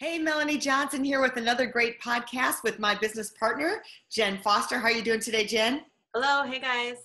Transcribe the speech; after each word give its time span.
Hey, 0.00 0.16
Melanie 0.16 0.58
Johnson 0.58 1.02
here 1.02 1.20
with 1.20 1.36
another 1.38 1.66
great 1.66 2.00
podcast 2.00 2.62
with 2.62 2.78
my 2.78 2.94
business 2.94 3.32
partner, 3.32 3.82
Jen 4.08 4.38
Foster. 4.44 4.78
How 4.78 4.84
are 4.84 4.92
you 4.92 5.02
doing 5.02 5.18
today, 5.18 5.44
Jen? 5.44 5.80
Hello. 6.14 6.48
Hey, 6.48 6.60
guys. 6.60 6.98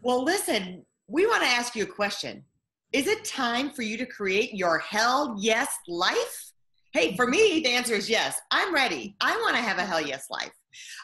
Well, 0.00 0.24
listen, 0.24 0.86
we 1.08 1.26
want 1.26 1.42
to 1.42 1.48
ask 1.50 1.76
you 1.76 1.82
a 1.82 1.86
question. 1.86 2.42
Is 2.94 3.06
it 3.06 3.22
time 3.26 3.68
for 3.68 3.82
you 3.82 3.98
to 3.98 4.06
create 4.06 4.54
your 4.54 4.78
hell 4.78 5.36
yes 5.38 5.76
life? 5.88 6.52
Hey, 6.94 7.14
for 7.16 7.26
me, 7.26 7.60
the 7.60 7.68
answer 7.68 7.92
is 7.92 8.08
yes. 8.08 8.40
I'm 8.50 8.74
ready. 8.74 9.14
I 9.20 9.36
want 9.36 9.56
to 9.56 9.62
have 9.62 9.76
a 9.76 9.84
hell 9.84 10.00
yes 10.00 10.24
life. 10.30 10.54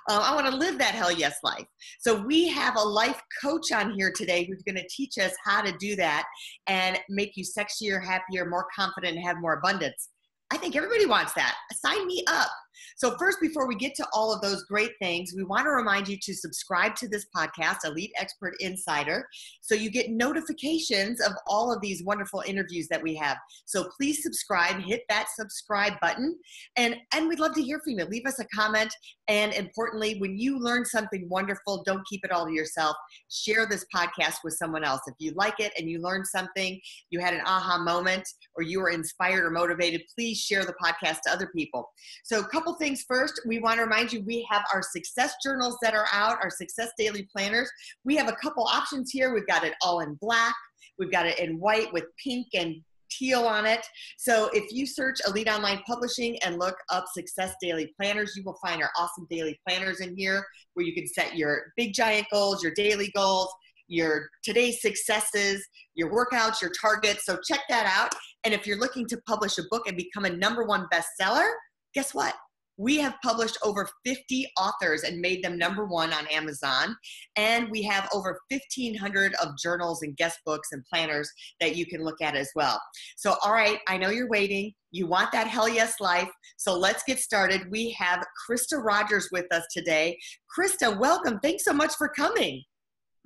Uh, 0.08 0.22
I 0.24 0.34
want 0.34 0.46
to 0.46 0.56
live 0.56 0.78
that 0.78 0.94
hell 0.94 1.12
yes 1.12 1.36
life. 1.42 1.66
So, 2.00 2.22
we 2.22 2.48
have 2.48 2.76
a 2.76 2.82
life 2.82 3.20
coach 3.42 3.70
on 3.70 3.92
here 3.98 4.10
today 4.16 4.44
who's 4.44 4.62
going 4.62 4.76
to 4.76 4.88
teach 4.88 5.18
us 5.18 5.34
how 5.44 5.60
to 5.60 5.76
do 5.76 5.94
that 5.96 6.24
and 6.68 6.98
make 7.10 7.36
you 7.36 7.44
sexier, 7.44 8.02
happier, 8.02 8.46
more 8.48 8.66
confident, 8.74 9.18
and 9.18 9.26
have 9.26 9.42
more 9.42 9.58
abundance. 9.58 10.08
I 10.52 10.56
think 10.58 10.76
everybody 10.76 11.06
wants 11.06 11.32
that. 11.34 11.54
Sign 11.72 12.06
me 12.06 12.24
up. 12.28 12.50
So, 12.96 13.16
first, 13.18 13.38
before 13.40 13.66
we 13.66 13.74
get 13.74 13.94
to 13.96 14.06
all 14.12 14.32
of 14.32 14.40
those 14.40 14.64
great 14.64 14.92
things, 15.00 15.32
we 15.36 15.44
want 15.44 15.64
to 15.64 15.70
remind 15.70 16.08
you 16.08 16.18
to 16.22 16.34
subscribe 16.34 16.94
to 16.96 17.08
this 17.08 17.26
podcast, 17.36 17.84
Elite 17.84 18.12
Expert 18.18 18.54
Insider, 18.60 19.26
so 19.60 19.74
you 19.74 19.90
get 19.90 20.10
notifications 20.10 21.20
of 21.20 21.32
all 21.46 21.72
of 21.72 21.80
these 21.80 22.02
wonderful 22.04 22.42
interviews 22.46 22.88
that 22.88 23.02
we 23.02 23.14
have. 23.16 23.36
So, 23.64 23.88
please 23.96 24.22
subscribe, 24.22 24.80
hit 24.80 25.02
that 25.08 25.28
subscribe 25.34 25.94
button, 26.00 26.36
and, 26.76 26.96
and 27.12 27.28
we'd 27.28 27.40
love 27.40 27.54
to 27.54 27.62
hear 27.62 27.80
from 27.80 27.98
you. 27.98 28.04
Leave 28.04 28.26
us 28.26 28.38
a 28.38 28.46
comment. 28.46 28.92
And 29.28 29.52
importantly, 29.54 30.18
when 30.18 30.38
you 30.38 30.58
learn 30.58 30.84
something 30.84 31.28
wonderful, 31.28 31.82
don't 31.84 32.06
keep 32.06 32.24
it 32.24 32.30
all 32.30 32.46
to 32.46 32.52
yourself. 32.52 32.96
Share 33.28 33.66
this 33.66 33.84
podcast 33.94 34.36
with 34.44 34.54
someone 34.54 34.84
else. 34.84 35.00
If 35.06 35.14
you 35.18 35.32
like 35.34 35.58
it 35.58 35.72
and 35.78 35.90
you 35.90 36.00
learned 36.00 36.26
something, 36.26 36.80
you 37.10 37.20
had 37.20 37.34
an 37.34 37.42
aha 37.44 37.78
moment, 37.78 38.26
or 38.54 38.62
you 38.62 38.80
were 38.80 38.90
inspired 38.90 39.44
or 39.44 39.50
motivated, 39.50 40.02
please 40.14 40.38
share 40.38 40.64
the 40.64 40.74
podcast 40.82 41.20
to 41.26 41.32
other 41.32 41.50
people. 41.54 41.90
So, 42.24 42.40
a 42.40 42.48
couple 42.48 42.65
things 42.74 43.04
first. 43.06 43.40
We 43.46 43.58
want 43.58 43.76
to 43.76 43.84
remind 43.84 44.12
you 44.12 44.22
we 44.22 44.46
have 44.50 44.64
our 44.72 44.82
success 44.82 45.34
journals 45.42 45.78
that 45.82 45.94
are 45.94 46.06
out, 46.12 46.38
our 46.42 46.50
success 46.50 46.90
daily 46.98 47.28
planners. 47.34 47.70
We 48.04 48.16
have 48.16 48.28
a 48.28 48.36
couple 48.42 48.64
options 48.64 49.10
here. 49.10 49.32
We've 49.32 49.46
got 49.46 49.64
it 49.64 49.74
all 49.82 50.00
in 50.00 50.14
black, 50.20 50.54
we've 50.98 51.12
got 51.12 51.26
it 51.26 51.38
in 51.38 51.58
white 51.58 51.92
with 51.92 52.04
pink 52.22 52.48
and 52.54 52.82
teal 53.10 53.42
on 53.42 53.66
it. 53.66 53.86
So 54.18 54.50
if 54.52 54.72
you 54.72 54.86
search 54.86 55.18
Elite 55.26 55.48
Online 55.48 55.80
Publishing 55.86 56.38
and 56.42 56.58
look 56.58 56.76
up 56.90 57.04
Success 57.14 57.54
Daily 57.60 57.92
Planners, 57.96 58.34
you 58.36 58.42
will 58.44 58.58
find 58.64 58.82
our 58.82 58.90
awesome 58.98 59.26
daily 59.30 59.58
planners 59.66 60.00
in 60.00 60.16
here 60.16 60.44
where 60.74 60.84
you 60.84 60.94
can 60.94 61.06
set 61.06 61.36
your 61.36 61.72
big 61.76 61.92
giant 61.94 62.26
goals, 62.32 62.62
your 62.62 62.72
daily 62.74 63.10
goals, 63.14 63.48
your 63.88 64.28
today's 64.42 64.82
successes, 64.82 65.64
your 65.94 66.10
workouts, 66.10 66.60
your 66.60 66.72
targets. 66.80 67.24
So 67.24 67.38
check 67.48 67.60
that 67.68 67.86
out. 67.86 68.12
And 68.44 68.52
if 68.52 68.66
you're 68.66 68.78
looking 68.78 69.06
to 69.08 69.16
publish 69.26 69.58
a 69.58 69.62
book 69.70 69.86
and 69.86 69.96
become 69.96 70.24
a 70.24 70.30
number 70.30 70.64
one 70.64 70.86
bestseller, 70.92 71.48
guess 71.94 72.14
what? 72.14 72.34
We 72.76 72.98
have 72.98 73.14
published 73.22 73.58
over 73.62 73.88
50 74.04 74.46
authors 74.58 75.02
and 75.02 75.20
made 75.20 75.42
them 75.42 75.58
number 75.58 75.86
one 75.86 76.12
on 76.12 76.26
Amazon. 76.28 76.96
And 77.36 77.70
we 77.70 77.82
have 77.82 78.08
over 78.12 78.38
1,500 78.50 79.34
of 79.34 79.56
journals 79.58 80.02
and 80.02 80.16
guest 80.16 80.40
books 80.44 80.68
and 80.72 80.84
planners 80.84 81.30
that 81.60 81.76
you 81.76 81.86
can 81.86 82.02
look 82.02 82.20
at 82.20 82.36
as 82.36 82.50
well. 82.54 82.80
So, 83.16 83.36
all 83.42 83.52
right, 83.52 83.78
I 83.88 83.96
know 83.96 84.10
you're 84.10 84.28
waiting. 84.28 84.74
You 84.90 85.06
want 85.06 85.32
that 85.32 85.46
hell 85.46 85.68
yes 85.68 86.00
life. 86.00 86.30
So 86.56 86.76
let's 86.76 87.02
get 87.04 87.18
started. 87.18 87.70
We 87.70 87.90
have 87.92 88.24
Krysta 88.48 88.82
Rogers 88.82 89.28
with 89.32 89.46
us 89.52 89.64
today. 89.72 90.18
Krysta, 90.56 90.98
welcome. 90.98 91.38
Thanks 91.40 91.64
so 91.64 91.72
much 91.72 91.94
for 91.94 92.08
coming. 92.08 92.62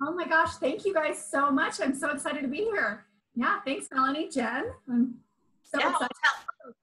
Oh 0.03 0.13
my 0.13 0.27
gosh, 0.27 0.55
thank 0.55 0.85
you 0.85 0.93
guys 0.93 1.23
so 1.29 1.51
much. 1.51 1.79
I'm 1.79 1.93
so 1.93 2.09
excited 2.09 2.41
to 2.41 2.47
be 2.47 2.57
here. 2.57 3.05
Yeah, 3.35 3.59
thanks, 3.63 3.87
Melanie, 3.93 4.29
Jen. 4.29 4.65
I'm 4.89 5.15
so 5.63 5.79
yeah, 5.79 5.89
excited. 5.91 6.11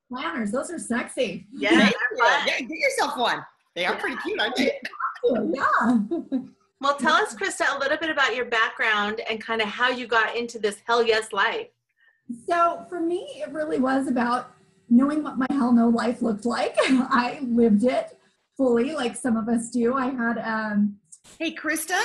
Planners, 0.08 0.50
those 0.50 0.70
are 0.70 0.78
sexy. 0.78 1.46
Yeah, 1.52 1.72
yeah, 1.72 2.44
yeah, 2.46 2.60
get 2.60 2.78
yourself 2.78 3.16
one. 3.16 3.44
They 3.74 3.84
are 3.84 3.96
pretty 3.96 4.16
cute, 4.22 4.40
aren't 4.40 4.56
they? 4.56 4.78
Yeah. 5.24 6.38
Well, 6.80 6.94
tell 6.94 7.14
us, 7.14 7.34
Krysta, 7.34 7.74
a 7.74 7.78
little 7.80 7.96
bit 7.96 8.08
about 8.08 8.36
your 8.36 8.44
background 8.44 9.20
and 9.28 9.40
kind 9.40 9.60
of 9.60 9.66
how 9.66 9.88
you 9.90 10.06
got 10.06 10.36
into 10.36 10.60
this 10.60 10.80
hell 10.86 11.02
yes 11.02 11.32
life. 11.32 11.66
So, 12.48 12.86
for 12.88 13.00
me, 13.00 13.42
it 13.44 13.52
really 13.52 13.80
was 13.80 14.06
about 14.06 14.52
knowing 14.88 15.24
what 15.24 15.38
my 15.38 15.46
hell 15.50 15.72
no 15.72 15.88
life 15.88 16.22
looked 16.22 16.46
like. 16.46 16.76
I 16.78 17.40
lived 17.42 17.82
it 17.82 18.16
fully, 18.56 18.94
like 18.94 19.16
some 19.16 19.36
of 19.36 19.48
us 19.48 19.70
do. 19.70 19.94
I 19.94 20.10
had 20.10 20.38
um, 20.38 20.96
Hey, 21.38 21.54
Krysta, 21.54 22.00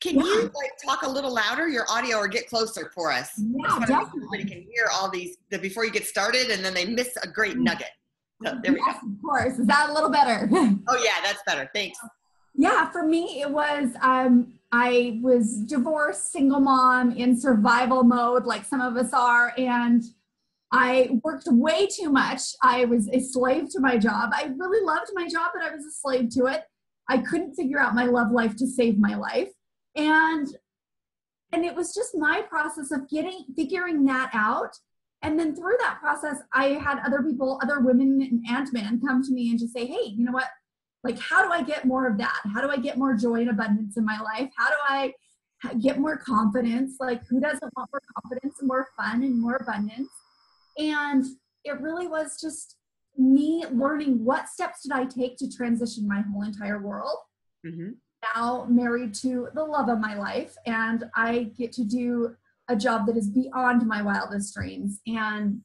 can 0.00 0.16
yeah. 0.16 0.22
you 0.22 0.42
like 0.54 0.70
talk 0.84 1.02
a 1.02 1.08
little 1.08 1.34
louder, 1.34 1.68
your 1.68 1.84
audio, 1.90 2.18
or 2.18 2.28
get 2.28 2.48
closer 2.48 2.90
for 2.94 3.10
us? 3.10 3.32
Yeah, 3.36 3.78
definitely. 3.80 4.22
Everybody 4.24 4.44
can 4.44 4.62
hear 4.62 4.88
all 4.92 5.10
these 5.10 5.36
the, 5.50 5.58
before 5.58 5.84
you 5.84 5.90
get 5.90 6.06
started, 6.06 6.50
and 6.50 6.64
then 6.64 6.72
they 6.72 6.84
miss 6.84 7.16
a 7.22 7.28
great 7.28 7.56
mm. 7.56 7.62
nugget. 7.62 7.90
So 8.44 8.56
there 8.62 8.72
we 8.72 8.80
yes, 8.86 8.98
go. 9.02 9.08
Of 9.08 9.22
course, 9.22 9.58
is 9.58 9.66
that 9.66 9.90
a 9.90 9.92
little 9.92 10.10
better? 10.10 10.48
oh 10.52 11.02
yeah, 11.02 11.20
that's 11.24 11.42
better. 11.44 11.68
Thanks. 11.74 11.98
Yeah, 12.54 12.90
for 12.90 13.04
me 13.04 13.40
it 13.40 13.50
was. 13.50 13.90
Um, 14.00 14.52
I 14.70 15.18
was 15.22 15.60
divorced, 15.62 16.30
single 16.30 16.60
mom, 16.60 17.12
in 17.12 17.38
survival 17.38 18.04
mode, 18.04 18.44
like 18.44 18.64
some 18.64 18.80
of 18.80 18.96
us 18.96 19.12
are, 19.12 19.52
and 19.58 20.04
I 20.70 21.18
worked 21.24 21.48
way 21.48 21.86
too 21.86 22.10
much. 22.10 22.42
I 22.62 22.84
was 22.84 23.08
a 23.08 23.18
slave 23.18 23.70
to 23.70 23.80
my 23.80 23.96
job. 23.96 24.30
I 24.32 24.52
really 24.56 24.84
loved 24.84 25.10
my 25.14 25.26
job, 25.26 25.50
but 25.54 25.62
I 25.62 25.74
was 25.74 25.84
a 25.84 25.90
slave 25.90 26.28
to 26.34 26.46
it. 26.46 26.62
I 27.08 27.18
couldn't 27.18 27.54
figure 27.54 27.80
out 27.80 27.94
my 27.94 28.04
love 28.04 28.30
life 28.30 28.54
to 28.56 28.66
save 28.66 28.98
my 28.98 29.16
life 29.16 29.48
and 29.98 30.48
and 31.52 31.64
it 31.64 31.74
was 31.74 31.94
just 31.94 32.16
my 32.16 32.42
process 32.48 32.90
of 32.90 33.08
getting 33.08 33.44
figuring 33.56 34.04
that 34.06 34.30
out. 34.32 34.76
And 35.22 35.38
then 35.38 35.56
through 35.56 35.76
that 35.80 35.98
process 36.00 36.36
i 36.52 36.66
had 36.68 37.00
other 37.04 37.22
people 37.22 37.58
other 37.62 37.80
women 37.80 38.42
and 38.48 38.72
men 38.72 39.00
come 39.04 39.22
to 39.24 39.32
me 39.32 39.50
and 39.50 39.58
just 39.58 39.74
say 39.74 39.84
hey 39.84 40.04
you 40.14 40.24
know 40.24 40.32
what? 40.32 40.48
Like 41.02 41.18
how 41.18 41.44
do 41.44 41.52
i 41.52 41.62
get 41.62 41.84
more 41.84 42.06
of 42.06 42.16
that? 42.18 42.40
How 42.54 42.60
do 42.60 42.70
i 42.70 42.76
get 42.76 42.96
more 42.96 43.14
joy 43.14 43.40
and 43.40 43.50
abundance 43.50 43.96
in 43.96 44.04
my 44.04 44.20
life? 44.20 44.48
How 44.56 44.68
do 44.68 44.76
i 44.88 45.12
get 45.80 45.98
more 45.98 46.16
confidence? 46.16 46.96
Like 47.00 47.26
who 47.28 47.40
doesn't 47.40 47.72
want 47.76 47.90
more 47.92 48.02
confidence 48.14 48.54
and 48.60 48.68
more 48.68 48.86
fun 48.96 49.24
and 49.24 49.40
more 49.40 49.56
abundance? 49.56 50.08
And 50.78 51.24
it 51.64 51.80
really 51.80 52.06
was 52.06 52.38
just 52.40 52.76
me 53.16 53.64
learning 53.72 54.24
what 54.24 54.48
steps 54.48 54.84
did 54.84 54.92
i 54.92 55.04
take 55.04 55.36
to 55.38 55.50
transition 55.50 56.06
my 56.06 56.22
whole 56.30 56.44
entire 56.44 56.80
world. 56.80 57.18
Mm-hmm 57.66 57.90
now 58.34 58.66
married 58.68 59.14
to 59.14 59.48
the 59.54 59.64
love 59.64 59.88
of 59.88 60.00
my 60.00 60.16
life, 60.16 60.56
and 60.66 61.04
I 61.14 61.50
get 61.56 61.72
to 61.72 61.84
do 61.84 62.36
a 62.68 62.76
job 62.76 63.06
that 63.06 63.16
is 63.16 63.28
beyond 63.28 63.86
my 63.86 64.02
wildest 64.02 64.54
dreams. 64.54 65.00
And 65.06 65.62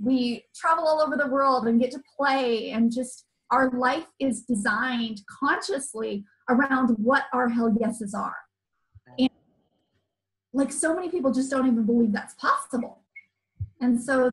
we 0.00 0.44
travel 0.54 0.86
all 0.86 1.00
over 1.00 1.16
the 1.16 1.26
world 1.26 1.66
and 1.66 1.80
get 1.80 1.90
to 1.92 2.02
play, 2.16 2.70
and 2.70 2.92
just 2.92 3.24
our 3.50 3.70
life 3.70 4.06
is 4.18 4.42
designed 4.42 5.20
consciously 5.40 6.24
around 6.48 6.90
what 6.98 7.24
our 7.32 7.48
hell 7.48 7.74
yeses 7.80 8.14
are. 8.14 8.36
And 9.18 9.30
like 10.52 10.72
so 10.72 10.94
many 10.94 11.08
people 11.08 11.32
just 11.32 11.50
don't 11.50 11.66
even 11.66 11.84
believe 11.84 12.12
that's 12.12 12.34
possible. 12.34 13.02
And 13.80 14.00
so 14.00 14.30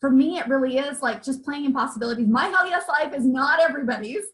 for 0.00 0.10
me, 0.10 0.38
it 0.38 0.48
really 0.48 0.78
is 0.78 1.02
like 1.02 1.22
just 1.22 1.44
playing 1.44 1.64
impossibilities. 1.64 2.28
My 2.28 2.46
hell 2.46 2.66
yes 2.66 2.88
life 2.88 3.14
is 3.14 3.24
not 3.24 3.60
everybody's. 3.60 4.24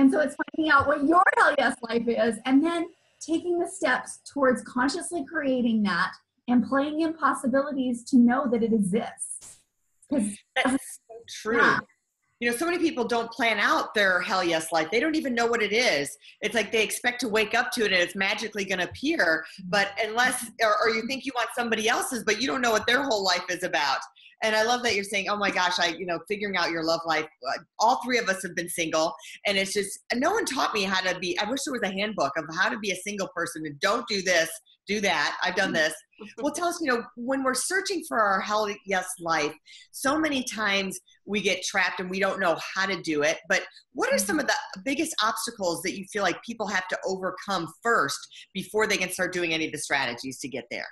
And 0.00 0.10
so 0.10 0.20
it's 0.20 0.34
finding 0.34 0.72
out 0.72 0.86
what 0.86 1.04
your 1.06 1.22
hell 1.36 1.54
yes 1.58 1.76
life 1.82 2.08
is 2.08 2.38
and 2.46 2.64
then 2.64 2.86
taking 3.20 3.58
the 3.58 3.68
steps 3.68 4.20
towards 4.32 4.62
consciously 4.62 5.26
creating 5.30 5.82
that 5.82 6.10
and 6.48 6.66
playing 6.66 7.02
in 7.02 7.12
possibilities 7.12 8.02
to 8.04 8.16
know 8.16 8.48
that 8.50 8.62
it 8.62 8.72
exists. 8.72 9.58
That's 10.10 10.38
so 10.56 11.14
true. 11.28 11.58
Yeah. 11.58 11.80
You 12.40 12.50
know, 12.50 12.56
so 12.56 12.64
many 12.64 12.78
people 12.78 13.04
don't 13.04 13.30
plan 13.30 13.58
out 13.58 13.92
their 13.92 14.22
hell 14.22 14.42
yes 14.42 14.72
life. 14.72 14.90
They 14.90 15.00
don't 15.00 15.16
even 15.16 15.34
know 15.34 15.44
what 15.44 15.60
it 15.60 15.74
is. 15.74 16.16
It's 16.40 16.54
like 16.54 16.72
they 16.72 16.82
expect 16.82 17.20
to 17.20 17.28
wake 17.28 17.54
up 17.54 17.70
to 17.72 17.82
it 17.84 17.92
and 17.92 18.00
it's 18.00 18.16
magically 18.16 18.64
going 18.64 18.78
to 18.78 18.88
appear. 18.88 19.44
But 19.68 19.88
unless, 20.02 20.50
or, 20.62 20.74
or 20.82 20.88
you 20.88 21.06
think 21.06 21.26
you 21.26 21.32
want 21.34 21.50
somebody 21.54 21.90
else's, 21.90 22.24
but 22.24 22.40
you 22.40 22.46
don't 22.46 22.62
know 22.62 22.70
what 22.70 22.86
their 22.86 23.02
whole 23.02 23.22
life 23.22 23.44
is 23.50 23.64
about. 23.64 23.98
And 24.42 24.56
I 24.56 24.62
love 24.62 24.82
that 24.84 24.94
you're 24.94 25.04
saying, 25.04 25.28
oh 25.28 25.36
my 25.36 25.50
gosh, 25.50 25.78
I, 25.78 25.88
you 25.88 26.06
know, 26.06 26.18
figuring 26.28 26.56
out 26.56 26.70
your 26.70 26.82
love 26.82 27.00
life. 27.06 27.26
Uh, 27.46 27.58
all 27.78 28.02
three 28.02 28.18
of 28.18 28.28
us 28.28 28.42
have 28.42 28.54
been 28.54 28.68
single. 28.68 29.14
And 29.46 29.58
it's 29.58 29.72
just, 29.72 29.98
no 30.14 30.30
one 30.32 30.44
taught 30.44 30.72
me 30.72 30.84
how 30.84 31.00
to 31.00 31.18
be, 31.18 31.38
I 31.38 31.48
wish 31.48 31.60
there 31.64 31.72
was 31.72 31.82
a 31.82 31.92
handbook 31.92 32.32
of 32.36 32.44
how 32.58 32.68
to 32.68 32.78
be 32.78 32.90
a 32.90 32.96
single 32.96 33.28
person 33.34 33.62
and 33.66 33.78
don't 33.80 34.06
do 34.08 34.22
this, 34.22 34.48
do 34.86 35.00
that. 35.00 35.36
I've 35.44 35.56
done 35.56 35.72
this. 35.72 35.94
well, 36.38 36.52
tell 36.52 36.68
us, 36.68 36.80
you 36.80 36.90
know, 36.90 37.02
when 37.16 37.42
we're 37.42 37.54
searching 37.54 38.02
for 38.08 38.18
our 38.18 38.40
hell 38.40 38.68
yes 38.86 39.06
life, 39.20 39.54
so 39.92 40.18
many 40.18 40.42
times 40.42 40.98
we 41.26 41.40
get 41.40 41.62
trapped 41.62 42.00
and 42.00 42.10
we 42.10 42.18
don't 42.18 42.40
know 42.40 42.56
how 42.74 42.86
to 42.86 43.00
do 43.02 43.22
it. 43.22 43.38
But 43.48 43.62
what 43.92 44.12
are 44.12 44.18
some 44.18 44.40
of 44.40 44.46
the 44.46 44.54
biggest 44.84 45.14
obstacles 45.22 45.82
that 45.82 45.96
you 45.96 46.06
feel 46.12 46.22
like 46.22 46.42
people 46.42 46.66
have 46.66 46.88
to 46.88 46.98
overcome 47.04 47.72
first 47.82 48.18
before 48.54 48.86
they 48.86 48.96
can 48.96 49.10
start 49.10 49.32
doing 49.32 49.52
any 49.52 49.66
of 49.66 49.72
the 49.72 49.78
strategies 49.78 50.38
to 50.40 50.48
get 50.48 50.64
there? 50.70 50.86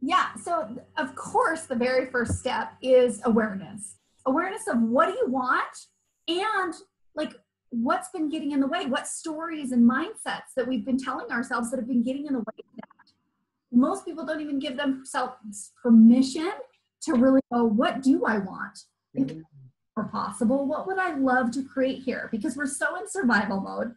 Yeah. 0.00 0.34
So, 0.42 0.76
of 0.96 1.14
course, 1.14 1.62
the 1.62 1.74
very 1.74 2.06
first 2.06 2.38
step 2.38 2.72
is 2.82 3.20
awareness 3.24 3.98
awareness 4.28 4.66
of 4.68 4.80
what 4.80 5.06
do 5.06 5.12
you 5.12 5.26
want 5.28 5.86
and 6.28 6.74
like 7.14 7.32
what's 7.70 8.08
been 8.10 8.28
getting 8.28 8.52
in 8.52 8.60
the 8.60 8.66
way, 8.66 8.86
what 8.86 9.06
stories 9.06 9.72
and 9.72 9.88
mindsets 9.88 10.54
that 10.56 10.66
we've 10.66 10.84
been 10.84 10.98
telling 10.98 11.30
ourselves 11.30 11.70
that 11.70 11.78
have 11.78 11.88
been 11.88 12.02
getting 12.02 12.26
in 12.26 12.34
the 12.34 12.38
way 12.38 12.44
of 12.58 12.76
that. 12.76 13.12
Most 13.72 14.04
people 14.04 14.24
don't 14.24 14.40
even 14.40 14.58
give 14.58 14.76
themselves 14.76 15.72
permission 15.82 16.52
to 17.02 17.14
really 17.14 17.40
go, 17.52 17.64
what 17.64 18.02
do 18.02 18.24
I 18.24 18.38
want? 18.38 18.78
Mm-hmm. 19.16 19.40
If 19.40 20.12
possible, 20.12 20.66
what 20.66 20.86
would 20.86 20.98
I 20.98 21.14
love 21.14 21.50
to 21.52 21.64
create 21.64 22.02
here? 22.02 22.28
Because 22.30 22.56
we're 22.56 22.66
so 22.66 22.96
in 22.96 23.08
survival 23.08 23.60
mode. 23.60 23.94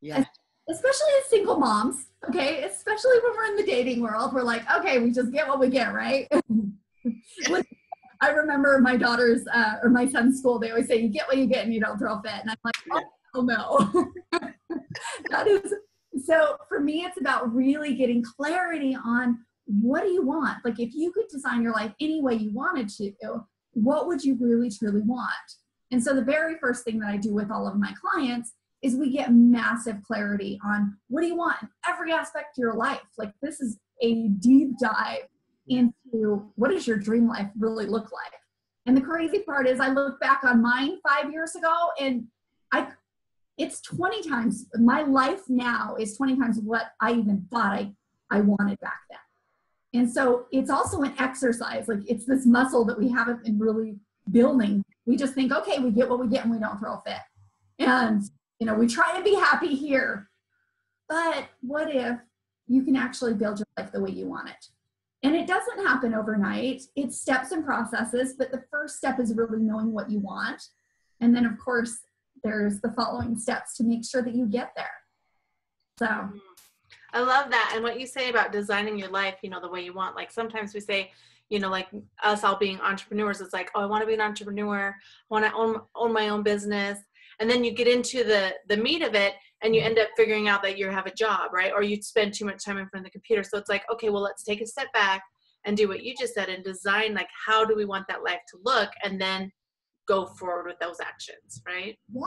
Yeah 0.00 0.24
especially 0.68 1.08
as 1.20 1.30
single 1.30 1.58
moms, 1.58 2.06
okay, 2.28 2.64
especially 2.64 3.18
when 3.22 3.32
we're 3.36 3.46
in 3.46 3.56
the 3.56 3.64
dating 3.64 4.02
world, 4.02 4.32
we're 4.32 4.42
like, 4.42 4.62
okay, 4.78 4.98
we 4.98 5.10
just 5.10 5.32
get 5.32 5.48
what 5.48 5.60
we 5.60 5.68
get, 5.68 5.94
right? 5.94 6.28
I 8.20 8.30
remember 8.30 8.80
my 8.80 8.96
daughter's 8.96 9.46
uh, 9.52 9.74
or 9.82 9.90
my 9.90 10.08
son's 10.08 10.40
school, 10.40 10.58
they 10.58 10.70
always 10.70 10.88
say, 10.88 10.96
you 10.96 11.08
get 11.08 11.28
what 11.28 11.36
you 11.36 11.46
get 11.46 11.64
and 11.64 11.72
you 11.72 11.80
don't 11.80 11.98
throw 11.98 12.18
a 12.18 12.22
fit. 12.22 12.32
And 12.40 12.50
I'm 12.50 12.56
like, 12.64 13.04
oh, 13.34 13.42
no. 13.42 14.12
that 15.30 15.46
is 15.46 15.72
so 16.24 16.56
for 16.68 16.80
me, 16.80 17.04
it's 17.04 17.20
about 17.20 17.54
really 17.54 17.94
getting 17.94 18.22
clarity 18.22 18.96
on 18.96 19.38
what 19.66 20.02
do 20.02 20.08
you 20.08 20.22
want? 20.22 20.58
Like, 20.64 20.80
if 20.80 20.94
you 20.94 21.12
could 21.12 21.28
design 21.28 21.62
your 21.62 21.72
life 21.72 21.92
any 22.00 22.22
way 22.22 22.34
you 22.34 22.52
wanted 22.52 22.88
to, 22.90 23.12
what 23.72 24.06
would 24.06 24.24
you 24.24 24.36
really 24.40 24.70
truly 24.70 25.02
want? 25.02 25.30
And 25.90 26.02
so, 26.02 26.14
the 26.14 26.24
very 26.24 26.56
first 26.58 26.84
thing 26.84 26.98
that 27.00 27.10
I 27.10 27.16
do 27.16 27.32
with 27.32 27.50
all 27.50 27.68
of 27.68 27.78
my 27.78 27.92
clients 28.00 28.52
is 28.82 28.94
we 28.94 29.10
get 29.10 29.32
massive 29.32 30.02
clarity 30.04 30.58
on 30.64 30.96
what 31.08 31.22
do 31.22 31.26
you 31.26 31.36
want 31.36 31.60
in 31.62 31.68
every 31.88 32.12
aspect 32.12 32.56
of 32.56 32.62
your 32.62 32.74
life. 32.74 33.00
Like 33.16 33.32
this 33.42 33.60
is 33.60 33.78
a 34.02 34.28
deep 34.28 34.78
dive 34.80 35.26
into 35.66 36.50
what 36.54 36.70
does 36.70 36.86
your 36.86 36.96
dream 36.96 37.28
life 37.28 37.48
really 37.58 37.86
look 37.86 38.12
like. 38.12 38.32
And 38.86 38.96
the 38.96 39.00
crazy 39.00 39.40
part 39.40 39.66
is 39.66 39.80
I 39.80 39.88
look 39.88 40.20
back 40.20 40.44
on 40.44 40.62
mine 40.62 40.98
five 41.06 41.30
years 41.32 41.54
ago 41.54 41.90
and 42.00 42.26
I 42.72 42.88
it's 43.58 43.80
20 43.80 44.22
times 44.22 44.66
my 44.74 45.02
life 45.02 45.42
now 45.48 45.96
is 45.98 46.16
20 46.16 46.36
times 46.36 46.60
what 46.60 46.92
I 47.00 47.12
even 47.12 47.44
thought 47.50 47.72
I, 47.72 47.90
I 48.30 48.40
wanted 48.40 48.78
back 48.78 49.00
then. 49.10 50.00
And 50.00 50.10
so 50.10 50.46
it's 50.52 50.70
also 50.70 51.02
an 51.02 51.12
exercise. 51.18 51.88
Like 51.88 52.08
it's 52.08 52.24
this 52.24 52.46
muscle 52.46 52.84
that 52.84 52.98
we 52.98 53.08
haven't 53.08 53.42
been 53.42 53.58
really 53.58 53.96
building. 54.30 54.84
We 55.06 55.16
just 55.16 55.34
think, 55.34 55.50
okay, 55.50 55.80
we 55.80 55.90
get 55.90 56.08
what 56.08 56.20
we 56.20 56.28
get 56.28 56.44
and 56.44 56.52
we 56.52 56.60
don't 56.60 56.78
throw 56.78 56.94
a 56.94 57.02
fit. 57.04 57.18
And 57.80 58.22
you 58.58 58.66
know, 58.66 58.74
we 58.74 58.86
try 58.86 59.16
to 59.16 59.22
be 59.22 59.34
happy 59.34 59.74
here. 59.74 60.28
But 61.08 61.48
what 61.60 61.94
if 61.94 62.18
you 62.66 62.82
can 62.82 62.96
actually 62.96 63.34
build 63.34 63.58
your 63.58 63.66
life 63.78 63.92
the 63.92 64.00
way 64.00 64.10
you 64.10 64.26
want 64.26 64.48
it? 64.50 64.66
And 65.22 65.34
it 65.34 65.46
doesn't 65.46 65.84
happen 65.84 66.14
overnight. 66.14 66.82
It's 66.94 67.20
steps 67.20 67.50
and 67.50 67.64
processes, 67.64 68.34
but 68.38 68.52
the 68.52 68.62
first 68.70 68.98
step 68.98 69.18
is 69.18 69.34
really 69.34 69.60
knowing 69.60 69.92
what 69.92 70.10
you 70.10 70.20
want. 70.20 70.62
And 71.20 71.34
then, 71.34 71.44
of 71.44 71.58
course, 71.58 71.98
there's 72.44 72.80
the 72.80 72.92
following 72.92 73.36
steps 73.36 73.76
to 73.76 73.84
make 73.84 74.04
sure 74.04 74.22
that 74.22 74.34
you 74.34 74.46
get 74.46 74.72
there. 74.76 74.86
So 75.98 76.28
I 77.12 77.20
love 77.20 77.50
that. 77.50 77.72
And 77.74 77.82
what 77.82 77.98
you 77.98 78.06
say 78.06 78.30
about 78.30 78.52
designing 78.52 78.98
your 78.98 79.08
life, 79.08 79.36
you 79.42 79.50
know, 79.50 79.60
the 79.60 79.68
way 79.68 79.82
you 79.82 79.92
want. 79.92 80.14
Like 80.14 80.30
sometimes 80.30 80.72
we 80.72 80.80
say, 80.80 81.10
you 81.48 81.58
know, 81.58 81.70
like 81.70 81.88
us 82.22 82.44
all 82.44 82.56
being 82.56 82.80
entrepreneurs, 82.80 83.40
it's 83.40 83.54
like, 83.54 83.70
oh, 83.74 83.80
I 83.80 83.86
want 83.86 84.02
to 84.02 84.06
be 84.06 84.14
an 84.14 84.20
entrepreneur. 84.20 84.94
I 84.94 85.34
want 85.34 85.44
to 85.46 85.52
own, 85.54 85.80
own 85.96 86.12
my 86.12 86.28
own 86.28 86.42
business 86.42 86.98
and 87.40 87.48
then 87.48 87.64
you 87.64 87.72
get 87.72 87.88
into 87.88 88.24
the 88.24 88.54
the 88.68 88.76
meat 88.76 89.02
of 89.02 89.14
it 89.14 89.34
and 89.62 89.74
you 89.74 89.80
end 89.80 89.98
up 89.98 90.08
figuring 90.16 90.48
out 90.48 90.62
that 90.62 90.78
you 90.78 90.88
have 90.88 91.06
a 91.06 91.14
job 91.14 91.50
right? 91.52 91.72
Or 91.72 91.82
you 91.82 92.00
spend 92.02 92.34
too 92.34 92.44
much 92.44 92.64
time 92.64 92.78
in 92.78 92.88
front 92.88 93.04
of 93.06 93.10
the 93.10 93.18
computer. 93.18 93.42
So 93.42 93.58
it's 93.58 93.68
like 93.68 93.84
okay 93.92 94.10
well 94.10 94.22
let's 94.22 94.42
take 94.42 94.60
a 94.60 94.66
step 94.66 94.92
back 94.92 95.22
and 95.64 95.76
do 95.76 95.88
what 95.88 96.02
you 96.02 96.14
just 96.18 96.34
said 96.34 96.48
and 96.48 96.64
design 96.64 97.14
like 97.14 97.28
how 97.46 97.64
do 97.64 97.74
we 97.74 97.84
want 97.84 98.06
that 98.08 98.22
life 98.22 98.40
to 98.48 98.58
look 98.64 98.90
and 99.04 99.20
then 99.20 99.50
go 100.06 100.26
forward 100.26 100.66
with 100.66 100.78
those 100.80 100.96
actions 101.00 101.62
right? 101.66 101.96
Yeah. 102.12 102.24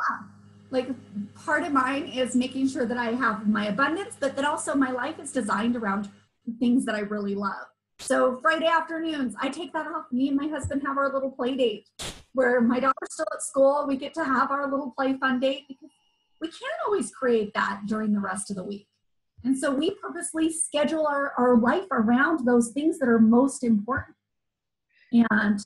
Like 0.70 0.88
part 1.36 1.64
of 1.64 1.74
mine 1.74 2.06
is 2.06 2.34
making 2.34 2.70
sure 2.70 2.86
that 2.86 2.98
i 2.98 3.12
have 3.12 3.46
my 3.48 3.68
abundance 3.68 4.16
but 4.18 4.38
that 4.38 4.46
also 4.46 4.74
my 4.74 4.92
life 4.92 5.20
is 5.20 5.32
designed 5.32 5.76
around 5.76 6.10
things 6.60 6.86
that 6.86 6.96
i 6.96 7.00
really 7.00 7.36
love 7.36 7.68
so 8.02 8.40
friday 8.42 8.68
afternoons 8.68 9.36
i 9.40 9.50
take 9.50 9.72
that 9.74 9.88
off 9.88 10.06
me 10.12 10.28
and 10.28 10.38
my 10.38 10.48
husband 10.48 10.82
have 10.86 10.98
our 10.98 11.14
little 11.14 11.32
play 11.32 11.56
date 11.56 11.88
where 12.34 12.62
my 12.62 12.80
daughter's 12.80 13.10
still 13.10 13.26
at 13.34 13.42
school, 13.42 13.86
we 13.88 13.98
get 13.98 14.14
to 14.14 14.24
have 14.24 14.52
our 14.52 14.70
little 14.70 14.92
play 14.92 15.16
fun 15.18 15.40
date 15.40 15.66
because 15.68 15.90
we 16.40 16.48
can't 16.48 16.74
always 16.86 17.12
create 17.12 17.54
that 17.54 17.82
during 17.88 18.14
the 18.14 18.20
rest 18.20 18.50
of 18.50 18.56
the 18.56 18.64
week. 18.64 18.88
And 19.44 19.58
so 19.58 19.74
we 19.74 19.92
purposely 19.92 20.52
schedule 20.52 21.08
our, 21.08 21.34
our 21.38 21.58
life 21.58 21.86
around 21.92 22.46
those 22.46 22.70
things 22.70 23.00
that 23.00 23.10
are 23.10 23.20
most 23.20 23.64
important. 23.64 24.16
And 25.32 25.60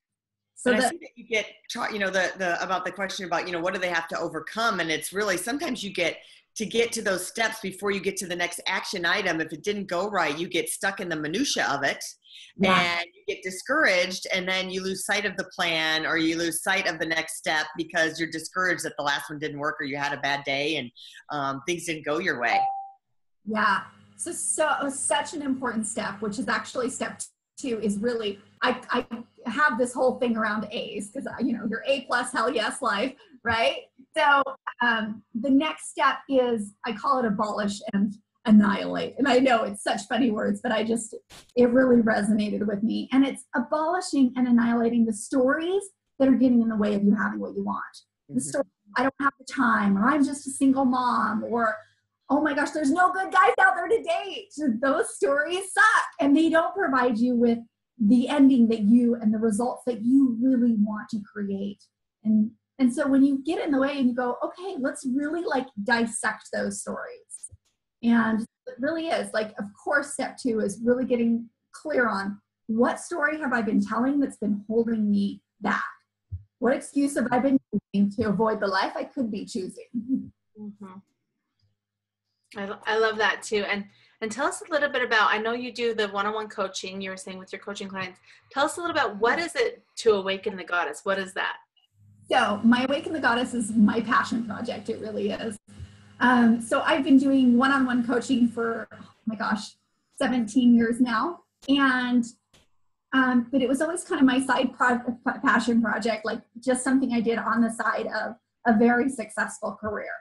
so 0.56 0.72
that, 0.72 0.86
I 0.86 0.90
see 0.90 0.98
that 1.02 1.10
you 1.16 1.28
get, 1.28 1.46
taught, 1.72 1.94
you 1.94 2.00
know, 2.00 2.10
the, 2.10 2.32
the, 2.38 2.62
about 2.64 2.86
the 2.86 2.92
question 2.92 3.26
about, 3.26 3.46
you 3.46 3.54
know, 3.54 3.60
what 3.60 3.74
do 3.74 3.80
they 3.80 3.90
have 3.90 4.08
to 4.08 4.20
overcome? 4.20 4.80
And 4.80 4.90
it's 4.90 5.14
really, 5.14 5.38
sometimes 5.38 5.84
you 5.84 5.94
get 5.94 6.18
to 6.56 6.66
get 6.66 6.92
to 6.94 7.02
those 7.02 7.28
steps 7.28 7.60
before 7.62 7.92
you 7.92 8.00
get 8.00 8.18
to 8.18 8.28
the 8.28 8.36
next 8.36 8.62
action 8.68 9.06
item. 9.06 9.42
If 9.42 9.52
it 9.52 9.64
didn't 9.64 9.88
go 9.88 10.10
right, 10.10 10.38
you 10.38 10.48
get 10.48 10.70
stuck 10.70 11.00
in 11.00 11.10
the 11.10 11.16
minutia 11.16 11.68
of 11.70 11.84
it 11.84 12.04
yeah. 12.58 12.98
and 13.00 13.06
you 13.14 13.36
get 13.36 13.44
discouraged 13.44 14.28
and 14.34 14.48
then 14.48 14.70
you 14.70 14.82
lose 14.82 15.06
sight 15.06 15.26
of 15.26 15.36
the 15.38 15.44
plan 15.46 16.06
or 16.06 16.18
you 16.18 16.38
lose 16.38 16.64
sight 16.64 16.88
of 16.88 17.00
the 17.00 17.06
next 17.06 17.38
step 17.38 17.66
because 17.78 18.20
you're 18.20 18.30
discouraged 18.30 18.84
that 18.84 18.94
the 18.98 19.04
last 19.04 19.30
one 19.30 19.40
didn't 19.40 19.60
work 19.60 19.76
or 19.80 19.86
you 19.86 19.98
had 19.98 20.14
a 20.14 20.22
bad 20.22 20.44
day 20.44 20.78
and 20.78 20.92
um, 21.32 21.62
things 21.68 21.86
didn't 21.86 22.06
go 22.06 22.20
your 22.20 22.40
way 22.40 22.60
yeah 23.46 23.82
so 24.18 24.32
so 24.32 24.90
such 24.90 25.34
an 25.34 25.42
important 25.42 25.86
step 25.86 26.22
which 26.22 26.40
is 26.40 26.48
actually 26.48 26.90
step 26.90 27.22
two 27.58 27.80
is 27.82 27.98
really 27.98 28.40
i 28.62 28.80
i 28.90 29.06
have 29.46 29.78
this 29.78 29.94
whole 29.94 30.18
thing 30.20 30.36
around 30.36 30.68
a's 30.72 31.10
because 31.10 31.28
you 31.40 31.54
know 31.54 31.66
your 31.70 31.84
a 31.86 32.02
plus 32.02 32.32
hell 32.32 32.50
yes 32.50 32.82
life 32.82 33.14
right 33.46 33.84
so 34.18 34.44
um, 34.82 35.24
the 35.40 35.50
next 35.50 35.90
step 35.92 36.18
is 36.28 36.74
i 36.86 36.92
call 36.92 37.20
it 37.20 37.26
abolish 37.26 37.80
and 37.94 38.16
annihilate. 38.46 39.16
And 39.18 39.28
I 39.28 39.40
know 39.40 39.64
it's 39.64 39.84
such 39.84 40.02
funny 40.08 40.32
words, 40.32 40.60
but 40.62 40.72
I 40.72 40.84
just, 40.84 41.16
it 41.56 41.70
really 41.70 42.02
resonated 42.02 42.66
with 42.66 42.84
me. 42.84 43.10
And 43.12 43.26
it's 43.26 43.44
abolishing 43.56 44.34
and 44.36 44.48
annihilating 44.48 45.06
the 45.06 45.14
stories 45.14 45.84
that 46.20 46.28
are 46.28 46.34
getting 46.34 46.62
in 46.62 46.70
the 46.70 46.76
way 46.76 46.94
of 46.96 47.04
you 47.04 47.16
having 47.16 47.40
what 47.40 47.56
you 47.56 47.64
want. 47.64 47.82
Mm-hmm. 48.30 48.36
The 48.36 48.42
story, 48.42 48.66
I 48.98 49.04
don't 49.04 49.16
have 49.20 49.34
the 49.40 49.52
time, 49.52 49.98
or 49.98 50.08
I'm 50.08 50.24
just 50.24 50.48
a 50.48 50.52
single 50.52 50.86
mom, 50.86 51.44
or 51.44 51.76
oh 52.30 52.42
my 52.42 52.54
gosh, 52.54 52.72
there's 52.72 52.92
no 52.92 53.12
good 53.12 53.32
guys 53.32 53.54
out 53.60 53.76
there 53.76 53.88
to 53.88 54.04
date. 54.04 54.50
Those 54.82 55.16
stories 55.16 55.72
suck. 55.74 56.06
And 56.20 56.36
they 56.36 56.50
don't 56.50 56.76
provide 56.76 57.18
you 57.18 57.36
with 57.36 57.60
the 58.00 58.28
ending 58.28 58.68
that 58.70 58.82
you 58.82 59.16
and 59.16 59.34
the 59.34 59.38
results 59.38 59.84
that 59.86 60.04
you 60.04 60.38
really 60.42 60.76
want 60.78 61.10
to 61.10 61.20
create. 61.32 61.84
And 62.24 62.52
and 62.80 62.94
so 62.94 63.08
when 63.08 63.24
you 63.24 63.42
get 63.46 63.64
in 63.64 63.72
the 63.72 63.80
way 63.80 63.98
and 63.98 64.10
you 64.10 64.16
go, 64.16 64.38
okay, 64.44 64.76
let's 64.80 65.06
really 65.06 65.44
like 65.44 65.68
dissect 65.84 66.50
those 66.54 66.82
stories 66.82 67.26
and 68.06 68.42
it 68.42 68.76
really 68.80 69.08
is 69.08 69.34
like, 69.34 69.50
of 69.58 69.66
course, 69.82 70.14
step 70.14 70.38
two 70.38 70.60
is 70.60 70.80
really 70.84 71.06
getting 71.06 71.50
clear 71.72 72.08
on 72.08 72.40
what 72.68 73.00
story 73.00 73.40
have 73.40 73.54
I 73.54 73.62
been 73.62 73.84
telling 73.84 74.20
that's 74.20 74.38
been 74.38 74.64
holding 74.68 75.10
me 75.10 75.42
back? 75.62 75.84
What 76.60 76.76
excuse 76.76 77.16
have 77.16 77.28
I 77.32 77.40
been 77.40 77.60
using 77.94 78.12
to 78.18 78.30
avoid 78.30 78.60
the 78.60 78.68
life 78.68 78.94
I 78.96 79.04
could 79.04 79.32
be 79.32 79.46
choosing? 79.46 80.32
Mm-hmm. 80.60 80.98
I, 82.58 82.76
I 82.86 82.98
love 82.98 83.18
that 83.18 83.44
too. 83.44 83.66
And 83.70 83.86
and 84.22 84.32
tell 84.32 84.48
us 84.48 84.64
a 84.68 84.72
little 84.72 84.90
bit 84.90 85.04
about. 85.04 85.30
I 85.30 85.38
know 85.38 85.52
you 85.52 85.74
do 85.74 85.94
the 85.94 86.08
one-on-one 86.08 86.48
coaching. 86.48 87.02
You 87.02 87.10
were 87.10 87.18
saying 87.18 87.38
with 87.38 87.52
your 87.52 87.60
coaching 87.60 87.90
clients. 87.90 88.20
Tell 88.52 88.66
us 88.66 88.78
a 88.78 88.80
little 88.80 88.96
about 88.96 89.18
what 89.18 89.40
is 89.40 89.56
it 89.56 89.84
to 89.98 90.14
awaken 90.14 90.56
the 90.56 90.64
goddess. 90.64 91.02
What 91.04 91.20
is 91.20 91.34
that? 91.34 91.58
So 92.32 92.60
my 92.64 92.84
awaken 92.84 93.14
the 93.14 93.20
goddess 93.20 93.54
is 93.54 93.72
my 93.72 94.02
passion 94.02 94.46
project. 94.46 94.90
It 94.90 95.00
really 95.00 95.30
is. 95.30 95.58
Um, 96.20 96.62
so 96.62 96.82
I've 96.82 97.04
been 97.04 97.18
doing 97.18 97.58
one-on-one 97.58 98.06
coaching 98.08 98.48
for 98.48 98.88
oh 98.94 99.06
my 99.26 99.36
gosh, 99.36 99.76
17 100.18 100.76
years 100.76 101.00
now, 101.00 101.42
and 101.68 102.26
um, 103.14 103.48
but 103.52 103.62
it 103.62 103.70
was 103.70 103.82
always 103.82 104.04
kind 104.04 104.20
of 104.20 104.28
my 104.28 104.46
side 104.46 104.74
pro- 104.74 105.00
passion 105.44 105.82
project, 105.82 106.26
like 106.26 106.42
just 106.60 106.84
something 106.84 107.14
I 107.14 107.22
did 107.22 107.38
on 107.38 107.62
the 107.62 107.72
side 107.72 108.08
of 108.08 108.36
a 108.66 108.78
very 108.78 109.10
successful 109.10 109.78
career. 109.80 110.12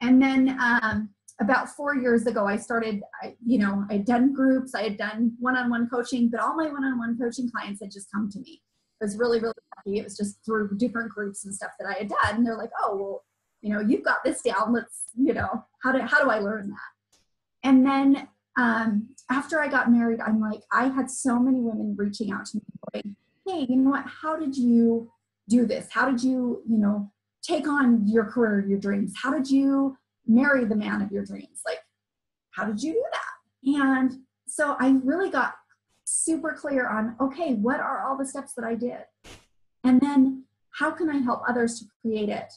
And 0.00 0.20
then 0.20 0.56
um, 0.60 1.10
about 1.40 1.68
four 1.68 1.94
years 1.94 2.26
ago, 2.26 2.46
I 2.46 2.56
started, 2.56 3.02
I, 3.22 3.36
you 3.44 3.58
know, 3.58 3.84
I 3.88 3.94
had 3.94 4.04
done 4.04 4.32
groups, 4.32 4.74
I 4.74 4.82
had 4.82 4.96
done 4.96 5.34
one-on-one 5.38 5.88
coaching, 5.88 6.28
but 6.28 6.40
all 6.40 6.56
my 6.56 6.66
one-on-one 6.66 7.18
coaching 7.18 7.50
clients 7.50 7.80
had 7.80 7.92
just 7.92 8.10
come 8.12 8.28
to 8.30 8.40
me 8.40 8.60
was 9.00 9.18
really, 9.18 9.40
really 9.40 9.54
lucky. 9.76 9.98
It 9.98 10.04
was 10.04 10.16
just 10.16 10.38
through 10.44 10.76
different 10.76 11.10
groups 11.10 11.44
and 11.44 11.54
stuff 11.54 11.72
that 11.78 11.88
I 11.88 11.98
had 11.98 12.08
done. 12.08 12.36
And 12.36 12.46
they're 12.46 12.56
like, 12.56 12.70
oh, 12.80 12.96
well, 12.96 13.24
you 13.60 13.72
know, 13.72 13.80
you've 13.80 14.04
got 14.04 14.24
this 14.24 14.42
down. 14.42 14.72
Let's, 14.72 15.04
you 15.16 15.32
know, 15.32 15.64
how 15.82 15.92
do, 15.92 16.00
how 16.00 16.22
do 16.22 16.30
I 16.30 16.38
learn 16.38 16.68
that? 16.68 17.68
And 17.68 17.86
then 17.86 18.28
um, 18.58 19.08
after 19.30 19.60
I 19.60 19.68
got 19.68 19.90
married, 19.90 20.20
I'm 20.20 20.40
like, 20.40 20.60
I 20.72 20.88
had 20.88 21.10
so 21.10 21.38
many 21.38 21.60
women 21.60 21.94
reaching 21.98 22.30
out 22.30 22.46
to 22.46 22.58
me 22.58 22.62
hey, 23.46 23.66
you 23.68 23.76
know 23.76 23.90
what? 23.90 24.06
How 24.06 24.36
did 24.36 24.56
you 24.56 25.10
do 25.48 25.66
this? 25.66 25.88
How 25.90 26.10
did 26.10 26.22
you, 26.22 26.62
you 26.68 26.78
know, 26.78 27.10
take 27.42 27.68
on 27.68 28.06
your 28.06 28.24
career, 28.24 28.64
your 28.66 28.78
dreams? 28.78 29.12
How 29.20 29.32
did 29.32 29.50
you 29.50 29.96
marry 30.26 30.64
the 30.64 30.76
man 30.76 31.02
of 31.02 31.12
your 31.12 31.24
dreams? 31.24 31.60
Like, 31.66 31.80
how 32.52 32.64
did 32.64 32.82
you 32.82 32.92
do 32.92 33.04
that? 33.12 33.82
And 33.82 34.20
so 34.46 34.76
I 34.78 34.96
really 35.04 35.30
got 35.30 35.54
super 36.24 36.52
clear 36.52 36.88
on, 36.88 37.16
okay, 37.20 37.54
what 37.54 37.80
are 37.80 38.04
all 38.04 38.16
the 38.16 38.26
steps 38.26 38.54
that 38.54 38.64
I 38.64 38.74
did? 38.74 39.04
And 39.82 40.00
then 40.00 40.44
how 40.78 40.90
can 40.90 41.08
I 41.10 41.18
help 41.18 41.42
others 41.48 41.78
to 41.78 41.86
create 42.00 42.28
it? 42.28 42.52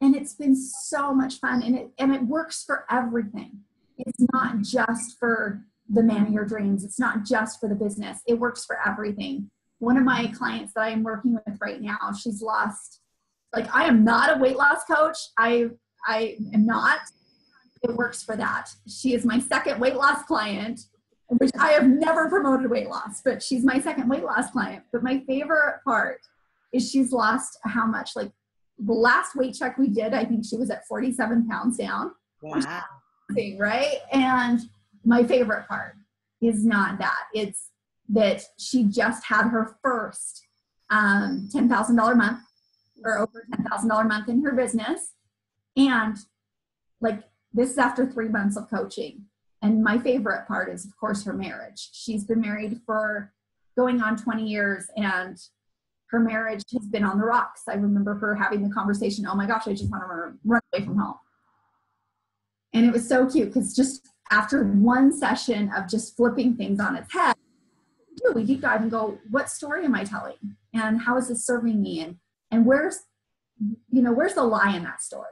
And 0.00 0.16
it's 0.16 0.34
been 0.34 0.56
so 0.56 1.14
much 1.14 1.38
fun 1.38 1.62
and 1.62 1.76
it 1.76 1.90
and 1.98 2.14
it 2.14 2.22
works 2.22 2.64
for 2.64 2.84
everything. 2.90 3.60
It's 3.96 4.26
not 4.32 4.60
just 4.62 5.18
for 5.18 5.64
the 5.88 6.02
man 6.02 6.26
of 6.26 6.32
your 6.32 6.44
dreams. 6.44 6.84
It's 6.84 6.98
not 6.98 7.24
just 7.24 7.60
for 7.60 7.68
the 7.68 7.74
business. 7.74 8.20
It 8.26 8.38
works 8.38 8.64
for 8.64 8.78
everything. 8.84 9.50
One 9.78 9.96
of 9.96 10.04
my 10.04 10.26
clients 10.28 10.72
that 10.74 10.82
I 10.82 10.90
am 10.90 11.02
working 11.02 11.34
with 11.34 11.58
right 11.60 11.80
now, 11.80 12.12
she's 12.18 12.42
lost 12.42 13.00
like 13.54 13.72
I 13.74 13.84
am 13.84 14.04
not 14.04 14.36
a 14.36 14.40
weight 14.40 14.56
loss 14.56 14.84
coach. 14.84 15.16
I 15.38 15.70
I 16.06 16.36
am 16.52 16.66
not. 16.66 16.98
It 17.82 17.94
works 17.94 18.22
for 18.22 18.36
that. 18.36 18.70
She 18.88 19.14
is 19.14 19.24
my 19.24 19.38
second 19.38 19.78
weight 19.78 19.94
loss 19.94 20.22
client, 20.24 20.80
which 21.28 21.50
I 21.58 21.72
have 21.72 21.86
never 21.86 22.28
promoted 22.28 22.70
weight 22.70 22.88
loss, 22.88 23.22
but 23.24 23.42
she's 23.42 23.64
my 23.64 23.80
second 23.80 24.08
weight 24.08 24.24
loss 24.24 24.50
client. 24.50 24.84
But 24.92 25.02
my 25.02 25.22
favorite 25.26 25.80
part 25.84 26.20
is 26.72 26.90
she's 26.90 27.12
lost 27.12 27.58
how 27.64 27.86
much? 27.86 28.10
Like 28.14 28.30
the 28.78 28.92
last 28.92 29.34
weight 29.36 29.54
check 29.54 29.78
we 29.78 29.88
did, 29.88 30.12
I 30.12 30.24
think 30.24 30.44
she 30.44 30.56
was 30.56 30.70
at 30.70 30.86
47 30.86 31.48
pounds 31.48 31.76
down. 31.78 32.12
Wow. 32.42 32.82
Right. 33.58 33.98
And 34.12 34.60
my 35.04 35.24
favorite 35.24 35.66
part 35.66 35.94
is 36.42 36.64
not 36.64 36.98
that. 36.98 37.20
It's 37.32 37.70
that 38.10 38.42
she 38.58 38.84
just 38.84 39.24
had 39.24 39.48
her 39.48 39.76
first 39.82 40.42
um, 40.90 41.48
$10,000 41.54 42.16
month 42.16 42.40
or 43.02 43.18
over 43.18 43.46
$10,000 43.52 44.08
month 44.08 44.28
in 44.28 44.44
her 44.44 44.52
business. 44.52 45.12
And 45.76 46.16
like 47.00 47.22
this 47.52 47.70
is 47.70 47.78
after 47.78 48.10
three 48.10 48.28
months 48.28 48.56
of 48.56 48.68
coaching. 48.68 49.26
And 49.64 49.82
my 49.82 49.98
favorite 49.98 50.46
part 50.46 50.68
is, 50.68 50.84
of 50.84 50.96
course, 50.96 51.24
her 51.24 51.32
marriage. 51.32 51.88
She's 51.92 52.24
been 52.24 52.40
married 52.40 52.80
for 52.84 53.32
going 53.76 54.02
on 54.02 54.16
20 54.16 54.46
years 54.46 54.86
and 54.96 55.38
her 56.10 56.20
marriage 56.20 56.62
has 56.72 56.86
been 56.86 57.02
on 57.02 57.18
the 57.18 57.24
rocks. 57.24 57.62
I 57.66 57.74
remember 57.74 58.14
her 58.14 58.34
having 58.34 58.62
the 58.62 58.72
conversation, 58.72 59.26
oh 59.26 59.34
my 59.34 59.46
gosh, 59.46 59.66
I 59.66 59.72
just 59.72 59.90
want 59.90 60.04
to 60.04 60.38
run 60.44 60.60
away 60.72 60.84
from 60.84 60.98
home. 60.98 61.16
And 62.74 62.84
it 62.86 62.92
was 62.92 63.08
so 63.08 63.26
cute 63.26 63.48
because 63.48 63.74
just 63.74 64.06
after 64.30 64.64
one 64.64 65.10
session 65.10 65.72
of 65.74 65.88
just 65.88 66.16
flipping 66.16 66.56
things 66.56 66.78
on 66.78 66.94
its 66.94 67.12
head, 67.12 67.34
we 68.34 68.44
deep 68.44 68.60
dive 68.60 68.82
and 68.82 68.90
go, 68.90 69.18
what 69.30 69.48
story 69.48 69.84
am 69.84 69.94
I 69.94 70.04
telling? 70.04 70.36
And 70.72 71.00
how 71.00 71.16
is 71.16 71.28
this 71.28 71.44
serving 71.44 71.82
me? 71.82 72.00
And 72.00 72.16
and 72.54 72.64
where's 72.66 73.00
you 73.90 74.02
know 74.02 74.12
where's 74.12 74.34
the 74.34 74.42
lie 74.42 74.76
in 74.76 74.84
that 74.84 75.02
story 75.02 75.26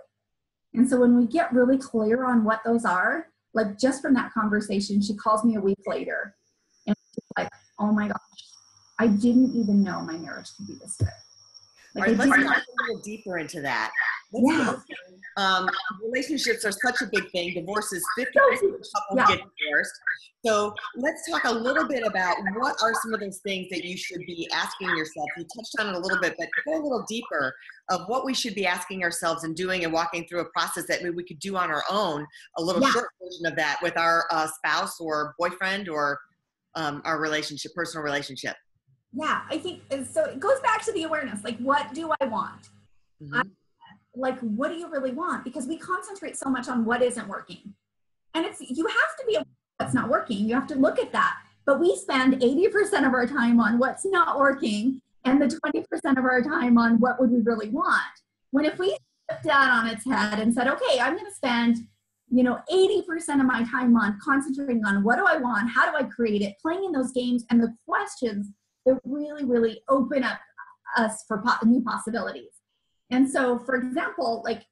and 0.74 0.88
so 0.88 1.00
when 1.00 1.16
we 1.16 1.26
get 1.26 1.52
really 1.52 1.78
clear 1.78 2.24
on 2.24 2.44
what 2.44 2.60
those 2.64 2.84
are 2.84 3.28
like 3.54 3.78
just 3.78 4.02
from 4.02 4.14
that 4.14 4.32
conversation 4.32 5.00
she 5.00 5.14
calls 5.14 5.44
me 5.44 5.56
a 5.56 5.60
week 5.60 5.78
later. 5.86 6.34
And 6.86 6.96
she's 7.14 7.24
like 7.36 7.48
oh 7.78 7.92
my 7.92 8.08
gosh 8.08 8.18
i 8.98 9.06
didn't 9.06 9.54
even 9.54 9.82
know 9.82 10.02
my 10.02 10.16
marriage 10.16 10.50
could 10.56 10.66
be 10.66 10.74
this 10.74 10.96
good. 10.96 11.08
Like, 11.94 12.06
right, 12.06 12.16
let's 12.16 12.30
dive 12.30 12.46
a 12.46 12.82
little 12.82 13.02
deeper 13.02 13.38
into 13.38 13.60
that. 13.60 13.90
Yeah. 14.32 14.76
Um, 15.38 15.68
relationships 16.02 16.64
are 16.64 16.72
such 16.72 17.00
a 17.02 17.06
big 17.06 17.30
thing. 17.30 17.54
Divorce 17.54 17.92
is 17.92 18.04
50 18.18 18.32
couples 18.38 18.92
yeah. 19.14 19.26
get 19.26 19.38
divorced. 19.38 19.92
So 20.44 20.74
let's 20.96 21.30
talk 21.30 21.44
a 21.44 21.52
little 21.52 21.86
bit 21.86 22.04
about 22.04 22.36
what 22.56 22.76
are 22.82 22.92
some 23.02 23.14
of 23.14 23.20
those 23.20 23.38
things 23.38 23.68
that 23.70 23.84
you 23.84 23.96
should 23.96 24.20
be 24.26 24.48
asking 24.52 24.88
yourself. 24.90 25.28
You 25.38 25.44
touched 25.56 25.74
on 25.78 25.88
it 25.88 25.94
a 25.94 25.98
little 25.98 26.20
bit, 26.20 26.34
but 26.38 26.48
go 26.66 26.74
a 26.74 26.82
little 26.82 27.04
deeper 27.08 27.54
of 27.90 28.02
what 28.08 28.24
we 28.24 28.34
should 28.34 28.54
be 28.54 28.66
asking 28.66 29.04
ourselves 29.04 29.44
and 29.44 29.56
doing 29.56 29.84
and 29.84 29.92
walking 29.92 30.26
through 30.28 30.40
a 30.40 30.46
process 30.46 30.86
that 30.88 31.02
maybe 31.02 31.14
we 31.14 31.24
could 31.24 31.38
do 31.38 31.56
on 31.56 31.70
our 31.70 31.84
own, 31.88 32.26
a 32.58 32.62
little 32.62 32.82
yeah. 32.82 32.90
short 32.90 33.08
version 33.22 33.46
of 33.46 33.56
that 33.56 33.78
with 33.82 33.96
our 33.96 34.26
uh, 34.30 34.46
spouse 34.46 35.00
or 35.00 35.34
boyfriend 35.38 35.88
or 35.88 36.18
um, 36.74 37.00
our 37.04 37.20
relationship, 37.20 37.72
personal 37.74 38.02
relationship 38.02 38.56
yeah 39.12 39.42
i 39.50 39.58
think 39.58 39.82
so 40.10 40.24
it 40.24 40.40
goes 40.40 40.58
back 40.60 40.82
to 40.82 40.92
the 40.92 41.02
awareness 41.02 41.44
like 41.44 41.58
what 41.58 41.92
do 41.92 42.10
i 42.20 42.24
want 42.24 42.70
mm-hmm. 43.22 43.42
Like 44.14 44.38
what 44.40 44.68
do 44.68 44.76
you 44.76 44.90
really 44.90 45.12
want? 45.12 45.44
Because 45.44 45.66
we 45.66 45.78
concentrate 45.78 46.36
so 46.36 46.50
much 46.50 46.68
on 46.68 46.84
what 46.84 47.02
isn't 47.02 47.28
working. 47.28 47.74
And 48.34 48.46
it's 48.46 48.60
you 48.60 48.86
have 48.86 49.16
to 49.18 49.24
be 49.26 49.38
what's 49.78 49.94
not 49.94 50.08
working. 50.08 50.48
You 50.48 50.54
have 50.54 50.66
to 50.68 50.74
look 50.74 50.98
at 50.98 51.12
that. 51.12 51.36
But 51.64 51.80
we 51.80 51.96
spend 51.96 52.40
80% 52.40 53.06
of 53.06 53.14
our 53.14 53.26
time 53.26 53.60
on 53.60 53.78
what's 53.78 54.04
not 54.04 54.38
working 54.38 55.00
and 55.24 55.40
the 55.40 55.46
20% 55.46 56.18
of 56.18 56.24
our 56.24 56.42
time 56.42 56.76
on 56.76 56.98
what 56.98 57.20
would 57.20 57.30
we 57.30 57.40
really 57.40 57.68
want. 57.68 58.02
When 58.50 58.64
if 58.64 58.78
we 58.78 58.96
put 59.30 59.42
that 59.44 59.70
on 59.70 59.86
its 59.88 60.04
head 60.04 60.40
and 60.40 60.52
said 60.52 60.68
okay 60.68 60.98
i'm 61.00 61.14
going 61.14 61.28
to 61.28 61.34
spend 61.34 61.78
you 62.30 62.42
know 62.42 62.60
80% 62.72 63.40
of 63.40 63.46
my 63.46 63.64
time 63.64 63.96
on 63.96 64.18
concentrating 64.22 64.84
on 64.84 65.04
what 65.04 65.16
do 65.16 65.26
i 65.26 65.36
want? 65.36 65.70
How 65.70 65.90
do 65.90 65.96
i 65.96 66.02
create 66.02 66.42
it? 66.42 66.54
Playing 66.60 66.84
in 66.84 66.92
those 66.92 67.12
games 67.12 67.44
and 67.50 67.62
the 67.62 67.74
questions 67.86 68.48
that 68.86 68.98
really, 69.04 69.44
really 69.44 69.82
open 69.88 70.24
up 70.24 70.40
us 70.96 71.24
for 71.28 71.42
po- 71.44 71.64
new 71.66 71.82
possibilities. 71.82 72.50
And 73.12 73.30
so, 73.30 73.58
for 73.58 73.76
example, 73.76 74.42
like 74.44 74.64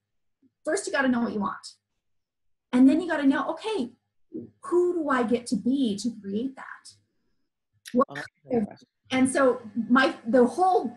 first 0.65 0.87
you 0.87 0.93
got 0.93 1.03
to 1.03 1.09
know 1.09 1.21
what 1.21 1.33
you 1.33 1.41
want. 1.41 1.75
And 2.73 2.89
then 2.89 3.01
you 3.01 3.09
got 3.09 3.19
to 3.19 3.27
know, 3.27 3.49
okay, 3.51 3.93
who 4.65 4.95
do 4.95 5.09
I 5.09 5.23
get 5.23 5.47
to 5.49 5.57
be 5.57 5.97
to 5.99 6.11
create 6.23 6.57
that? 6.57 6.65
What, 7.93 8.25
oh, 8.53 8.67
and 9.11 9.31
so 9.31 9.61
my 9.89 10.15
the 10.27 10.47
whole 10.47 10.97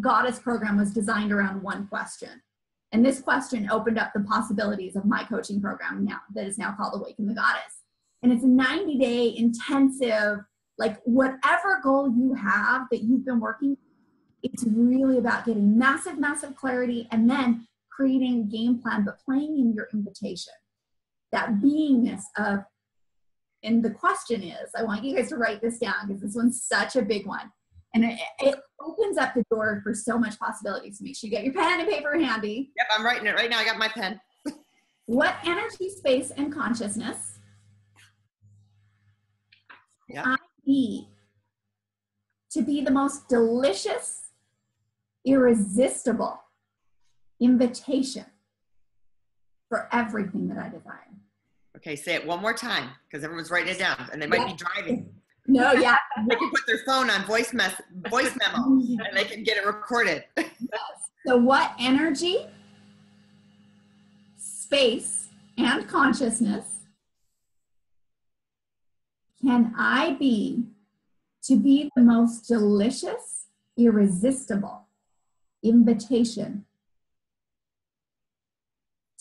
goddess 0.00 0.38
program 0.38 0.78
was 0.78 0.92
designed 0.92 1.32
around 1.32 1.62
one 1.62 1.86
question. 1.88 2.42
And 2.92 3.04
this 3.04 3.20
question 3.20 3.68
opened 3.70 3.98
up 3.98 4.12
the 4.14 4.20
possibilities 4.20 4.94
of 4.94 5.04
my 5.04 5.24
coaching 5.24 5.60
program 5.60 6.04
now 6.04 6.20
that 6.34 6.46
is 6.46 6.58
now 6.58 6.74
called 6.76 6.94
Awaken 6.94 7.26
the 7.26 7.34
Goddess. 7.34 7.82
And 8.22 8.32
it's 8.32 8.44
a 8.44 8.48
90 8.48 8.98
day 8.98 9.36
intensive 9.36 10.44
like 10.78 11.00
whatever 11.04 11.80
goal 11.82 12.08
you 12.08 12.34
have 12.34 12.86
that 12.90 13.02
you've 13.02 13.24
been 13.24 13.40
working 13.40 13.76
it's 14.44 14.64
really 14.64 15.18
about 15.18 15.44
getting 15.44 15.78
massive 15.78 16.18
massive 16.18 16.54
clarity 16.54 17.08
and 17.10 17.28
then 17.28 17.66
creating 17.90 18.40
a 18.40 18.44
game 18.44 18.78
plan 18.80 19.04
but 19.04 19.18
playing 19.24 19.58
in 19.58 19.72
your 19.74 19.88
invitation. 19.92 20.52
That 21.32 21.54
beingness 21.54 22.22
of 22.36 22.60
and 23.62 23.82
the 23.82 23.90
question 23.90 24.42
is 24.42 24.70
i 24.76 24.82
want 24.82 25.02
you 25.02 25.16
guys 25.16 25.30
to 25.30 25.36
write 25.36 25.62
this 25.62 25.78
down 25.78 26.06
because 26.06 26.20
this 26.20 26.34
one's 26.34 26.62
such 26.62 26.96
a 26.96 27.02
big 27.02 27.26
one. 27.26 27.50
And 27.94 28.04
it, 28.04 28.18
it, 28.40 28.56
opens 28.80 29.16
up 29.16 29.34
the 29.34 29.44
door 29.50 29.80
for 29.82 29.94
so 29.94 30.18
much 30.18 30.38
possibilities 30.38 31.00
make 31.00 31.16
sure 31.16 31.28
you 31.28 31.30
get 31.30 31.44
your 31.44 31.54
pen 31.54 31.80
and 31.80 31.88
paper 31.88 32.18
handy. 32.18 32.70
Yep 32.76 32.86
i'm 32.96 33.04
writing 33.04 33.26
it 33.26 33.34
right 33.34 33.50
now. 33.50 33.58
I 33.58 33.64
got 33.64 33.78
my 33.78 33.88
pen. 33.88 34.20
What 35.06 35.36
energy 35.44 35.90
space 35.90 36.30
and 36.30 36.52
consciousness 36.52 37.34
yeah. 40.08 40.36
Need 40.64 41.08
to 42.52 42.62
be 42.62 42.82
the 42.82 42.90
most 42.90 43.28
delicious, 43.28 44.23
irresistible 45.24 46.40
invitation 47.40 48.26
for 49.68 49.88
everything 49.92 50.48
that 50.48 50.58
I 50.58 50.68
desire. 50.68 51.00
Okay, 51.76 51.96
say 51.96 52.14
it 52.14 52.26
one 52.26 52.40
more 52.40 52.54
time 52.54 52.90
because 53.08 53.24
everyone's 53.24 53.50
writing 53.50 53.74
it 53.74 53.78
down 53.78 54.08
and 54.12 54.22
they 54.22 54.26
might 54.26 54.40
yeah. 54.40 54.52
be 54.52 54.54
driving. 54.54 55.10
No, 55.46 55.72
yeah. 55.72 55.96
they 56.28 56.36
can 56.36 56.50
put 56.50 56.60
their 56.66 56.78
phone 56.86 57.10
on 57.10 57.24
voice 57.26 57.52
mess 57.52 57.74
voice 58.08 58.32
memo 58.38 58.80
and 58.80 59.16
they 59.16 59.24
can 59.24 59.42
get 59.42 59.56
it 59.56 59.66
recorded. 59.66 60.24
yes. 60.36 60.50
So 61.26 61.36
what 61.36 61.72
energy, 61.78 62.46
space, 64.36 65.28
and 65.58 65.88
consciousness 65.88 66.64
can 69.42 69.74
I 69.76 70.16
be 70.18 70.64
to 71.44 71.56
be 71.56 71.90
the 71.96 72.02
most 72.02 72.48
delicious, 72.48 73.46
irresistible 73.76 74.83
invitation 75.64 76.64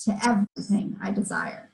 to 0.05 0.19
everything 0.23 0.97
I 1.01 1.11
desire? 1.11 1.71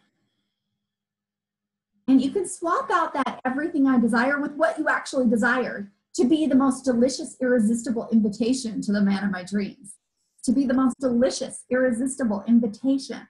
And 2.08 2.22
you 2.22 2.32
can 2.32 2.48
swap 2.48 2.90
out 2.92 3.14
that 3.14 3.42
everything 3.46 3.88
I 3.88 4.00
desire 4.00 4.40
with 4.40 4.54
what 4.54 4.80
you 4.80 4.88
actually 4.88 5.28
desire 5.30 5.92
to 6.16 6.26
be 6.26 6.48
the 6.48 6.56
most 6.56 6.84
delicious, 6.84 7.36
irresistible 7.42 8.08
invitation 8.12 8.82
to 8.82 8.92
the 8.92 9.02
man 9.02 9.24
of 9.24 9.32
my 9.32 9.44
dreams, 9.44 9.96
to 10.44 10.52
be 10.52 10.66
the 10.66 10.74
most 10.74 11.00
delicious, 11.00 11.66
irresistible 11.70 12.44
invitation 12.48 13.28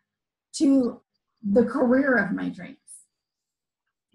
to 0.53 1.01
the 1.43 1.65
career 1.65 2.15
of 2.15 2.31
my 2.31 2.49
dreams 2.49 2.77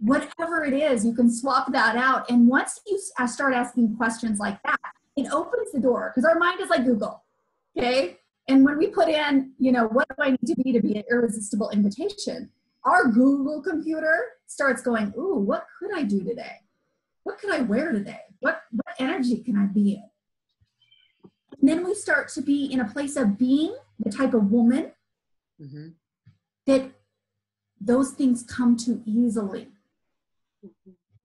whatever 0.04 0.64
it 0.64 0.74
is, 0.74 1.04
you 1.04 1.14
can 1.14 1.30
swap 1.30 1.72
that 1.72 1.96
out. 1.96 2.28
And 2.30 2.46
once 2.46 2.80
you 2.86 3.00
start 3.26 3.54
asking 3.54 3.96
questions 3.96 4.38
like 4.38 4.62
that, 4.62 4.78
it 5.16 5.32
opens 5.32 5.72
the 5.72 5.80
door 5.80 6.12
because 6.14 6.28
our 6.28 6.38
mind 6.38 6.60
is 6.60 6.68
like 6.70 6.84
Google. 6.84 7.22
Okay. 7.76 8.18
And 8.48 8.64
when 8.64 8.78
we 8.78 8.88
put 8.88 9.08
in, 9.08 9.52
you 9.58 9.72
know, 9.72 9.86
what 9.86 10.06
do 10.08 10.22
I 10.22 10.30
need 10.30 10.46
to 10.46 10.54
be 10.62 10.72
to 10.72 10.80
be 10.80 10.96
an 10.96 11.04
irresistible 11.10 11.70
invitation? 11.70 12.50
Our 12.84 13.06
Google 13.06 13.62
computer 13.62 14.24
starts 14.46 14.82
going, 14.82 15.14
ooh, 15.16 15.36
what 15.38 15.66
could 15.78 15.90
I 15.94 16.02
do 16.02 16.22
today? 16.22 16.56
What 17.22 17.38
could 17.38 17.50
I 17.50 17.60
wear 17.60 17.92
today? 17.92 18.20
What 18.40 18.62
what 18.72 18.94
energy 18.98 19.38
can 19.38 19.56
I 19.56 19.66
be 19.66 19.94
in? 19.94 21.30
And 21.60 21.68
then 21.68 21.84
we 21.86 21.94
start 21.94 22.28
to 22.30 22.42
be 22.42 22.66
in 22.66 22.80
a 22.80 22.84
place 22.84 23.16
of 23.16 23.38
being 23.38 23.74
the 23.98 24.10
type 24.10 24.34
of 24.34 24.50
woman 24.50 24.92
Mm-hmm. 25.62 25.90
that 26.66 26.90
those 27.80 28.10
things 28.10 28.42
come 28.42 28.76
to 28.78 29.02
easily. 29.06 29.68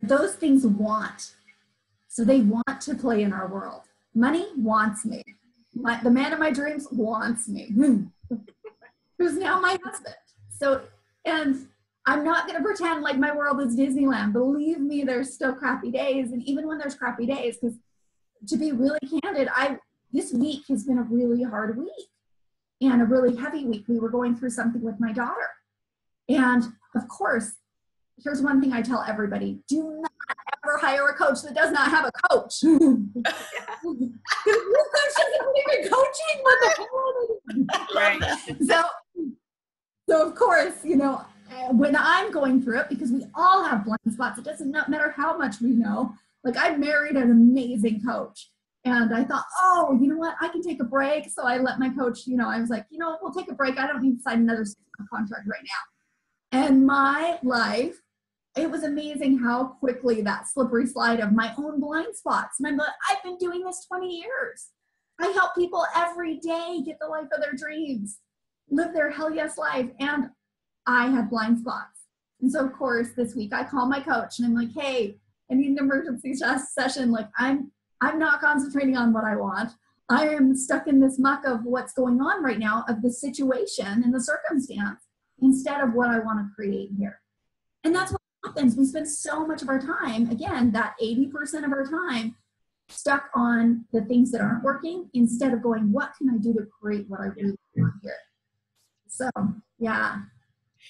Those 0.04 0.36
things 0.36 0.68
want. 0.68 1.34
So 2.20 2.26
they 2.26 2.42
want 2.42 2.82
to 2.82 2.96
play 2.96 3.24
in 3.24 3.32
our 3.32 3.48
world. 3.48 3.84
Money 4.14 4.48
wants 4.58 5.06
me. 5.06 5.24
My, 5.74 6.04
the 6.04 6.12
man 6.12 6.34
of 6.34 6.40
my 6.40 6.52
dreams 6.52 6.86
wants 6.92 7.48
me, 7.48 7.72
who's 9.18 9.38
now 9.38 9.62
my 9.62 9.78
husband. 9.86 10.16
So, 10.50 10.82
and 11.24 11.66
I'm 12.06 12.26
not 12.26 12.46
going 12.46 12.58
to 12.58 12.62
pretend 12.62 13.04
like 13.04 13.18
my 13.18 13.34
world 13.34 13.62
is 13.62 13.78
Disneyland. 13.78 14.34
Believe 14.34 14.82
me, 14.82 15.06
there's 15.06 15.34
still 15.34 15.54
crappy 15.54 15.92
days. 15.92 16.34
And 16.34 16.44
even 16.44 16.68
when 16.68 16.78
there's 16.78 16.94
crappy 16.94 17.26
days, 17.26 17.56
because 17.56 17.78
to 18.48 18.58
be 18.58 18.74
really 18.74 19.00
candid, 19.24 19.48
I 19.56 19.78
this 20.12 20.34
week 20.34 20.64
has 20.68 20.84
been 20.84 20.98
a 20.98 21.04
really 21.04 21.44
hard 21.44 21.78
week 21.78 22.10
and 22.82 23.02
a 23.02 23.06
really 23.06 23.38
heavy 23.38 23.64
week. 23.64 23.86
We 23.88 23.98
were 23.98 24.10
going 24.10 24.36
through 24.36 24.50
something 24.50 24.82
with 24.82 25.00
my 25.00 25.14
daughter. 25.14 25.52
And 26.28 26.66
of 26.98 27.08
course, 27.08 27.54
here's 28.22 28.42
one 28.42 28.60
thing 28.60 28.74
I 28.74 28.82
tell 28.82 29.06
everybody 29.08 29.62
do 29.70 30.02
not 30.02 30.12
hire 30.80 31.08
a 31.08 31.14
coach 31.14 31.42
that 31.44 31.54
does 31.54 31.72
not 31.72 31.90
have 31.90 32.06
a 32.06 32.12
coach. 32.30 32.56
Your 32.64 32.80
coach 32.80 33.14
doesn't 35.18 35.44
believe 35.44 35.92
coaching. 35.92 36.38
What 36.42 36.58
the 36.62 36.70
hell? 36.78 37.86
Right. 37.96 38.22
So, 38.66 38.84
so 40.10 40.28
of 40.28 40.36
course, 40.36 40.84
you 40.84 40.96
know, 40.96 41.22
uh, 41.52 41.74
when 41.74 41.96
I'm 41.96 42.32
going 42.32 42.62
through 42.62 42.80
it, 42.80 42.90
because 42.90 43.12
we 43.12 43.26
all 43.36 43.64
have 43.64 43.86
blind 43.86 44.00
spots, 44.12 44.40
it 44.40 44.46
doesn't 44.46 44.72
matter 44.72 45.14
how 45.16 45.38
much 45.38 45.62
we 45.62 45.70
know. 45.70 46.14
Like 46.44 46.58
I 46.58 46.76
married 46.76 47.16
an 47.16 47.32
amazing 47.32 48.02
coach. 48.04 48.50
And 48.86 49.14
I 49.14 49.26
thought, 49.26 49.44
oh, 49.60 49.98
you 50.02 50.08
know 50.08 50.18
what? 50.18 50.36
I 50.40 50.48
can 50.48 50.62
take 50.62 50.82
a 50.82 50.86
break. 50.86 51.30
So 51.30 51.44
I 51.44 51.58
let 51.58 51.80
my 51.80 51.90
coach, 51.90 52.26
you 52.26 52.38
know, 52.38 52.50
I 52.50 52.62
was 52.62 52.70
like, 52.70 52.86
you 52.90 52.98
know, 52.98 53.18
we'll 53.22 53.34
take 53.34 53.52
a 53.52 53.54
break. 53.54 53.78
I 53.78 53.86
don't 53.86 54.02
need 54.02 54.18
to 54.18 54.22
sign 54.22 54.40
another 54.40 54.66
contract 55.12 55.48
right 55.48 55.64
now. 55.64 56.60
And 56.66 56.86
my 56.86 57.40
life, 57.44 58.00
it 58.56 58.70
was 58.70 58.84
amazing 58.84 59.40
how 59.40 59.66
quickly 59.80 60.22
that 60.22 60.48
slippery 60.48 60.88
slide 60.88 61.20
of 61.20 61.34
my 61.34 61.54
own 61.58 61.80
blind 61.80 62.16
spots. 62.16 62.60
And 62.60 62.68
I'm 62.68 62.78
like, 62.78 62.90
I've 63.10 63.24
been 63.24 63.38
doing 63.38 63.64
this 63.64 63.86
20 63.88 64.08
years. 64.08 64.70
I 65.20 65.28
help 65.28 65.56
people 65.56 65.86
every 65.96 66.38
day 66.38 66.82
get 66.86 66.98
the 67.00 67.08
life 67.08 67.28
of 67.34 67.42
their 67.42 67.54
dreams, 67.54 68.20
live 68.70 68.94
their 68.94 69.12
hell 69.12 69.34
yes 69.34 69.58
life. 69.58 69.90
And 70.00 70.30
I 70.86 71.08
have 71.08 71.30
blind 71.30 71.60
spots. 71.60 72.00
And 72.42 72.52
so, 72.52 72.66
of 72.66 72.74
course, 72.74 73.10
this 73.16 73.36
week 73.36 73.54
I 73.54 73.64
call 73.64 73.86
my 73.86 74.00
coach 74.00 74.40
and 74.40 74.48
I'm 74.48 74.56
like, 74.56 74.74
hey, 74.74 75.18
I 75.52 75.56
need 75.56 75.72
an 75.72 75.78
emergency 75.78 76.34
session. 76.74 77.12
Like, 77.12 77.28
I'm 77.38 77.72
I'm 78.02 78.18
not 78.18 78.40
concentrating 78.40 78.96
on 78.96 79.12
what 79.12 79.26
I 79.26 79.36
want. 79.36 79.72
I 80.10 80.30
am 80.30 80.56
stuck 80.56 80.88
in 80.88 81.02
this 81.02 81.20
muck 81.20 81.46
of 81.46 81.66
what's 81.66 81.94
going 81.94 82.22
on 82.22 82.42
right 82.42 82.58
now, 82.58 82.86
of 82.88 83.02
the 83.02 83.12
situation 83.12 84.04
and 84.04 84.14
the 84.14 84.22
circumstance, 84.22 85.02
instead 85.42 85.82
of 85.82 85.94
what 85.94 86.10
I 86.10 86.20
want 86.20 86.40
to 86.40 86.56
create 86.56 86.92
here. 86.98 87.22
And 87.84 87.94
that's 87.94 88.14
happens. 88.46 88.76
We 88.76 88.86
spend 88.86 89.08
so 89.08 89.46
much 89.46 89.62
of 89.62 89.70
our 89.70 89.80
time, 89.80 90.30
again, 90.30 90.72
that 90.72 90.96
80% 91.02 91.66
of 91.66 91.72
our 91.72 91.86
time, 91.86 92.36
stuck 92.92 93.30
on 93.36 93.86
the 93.94 94.02
things 94.06 94.32
that 94.32 94.42
aren't 94.42 94.64
working 94.64 95.10
instead 95.14 95.54
of 95.54 95.62
going, 95.62 95.92
what 95.92 96.12
can 96.18 96.28
I 96.30 96.38
do 96.38 96.54
to 96.54 96.66
create 96.82 97.06
what 97.08 97.20
I 97.20 97.26
really 97.26 97.56
want 97.76 97.94
here? 98.02 98.18
So, 99.08 99.30
yeah. 99.78 100.22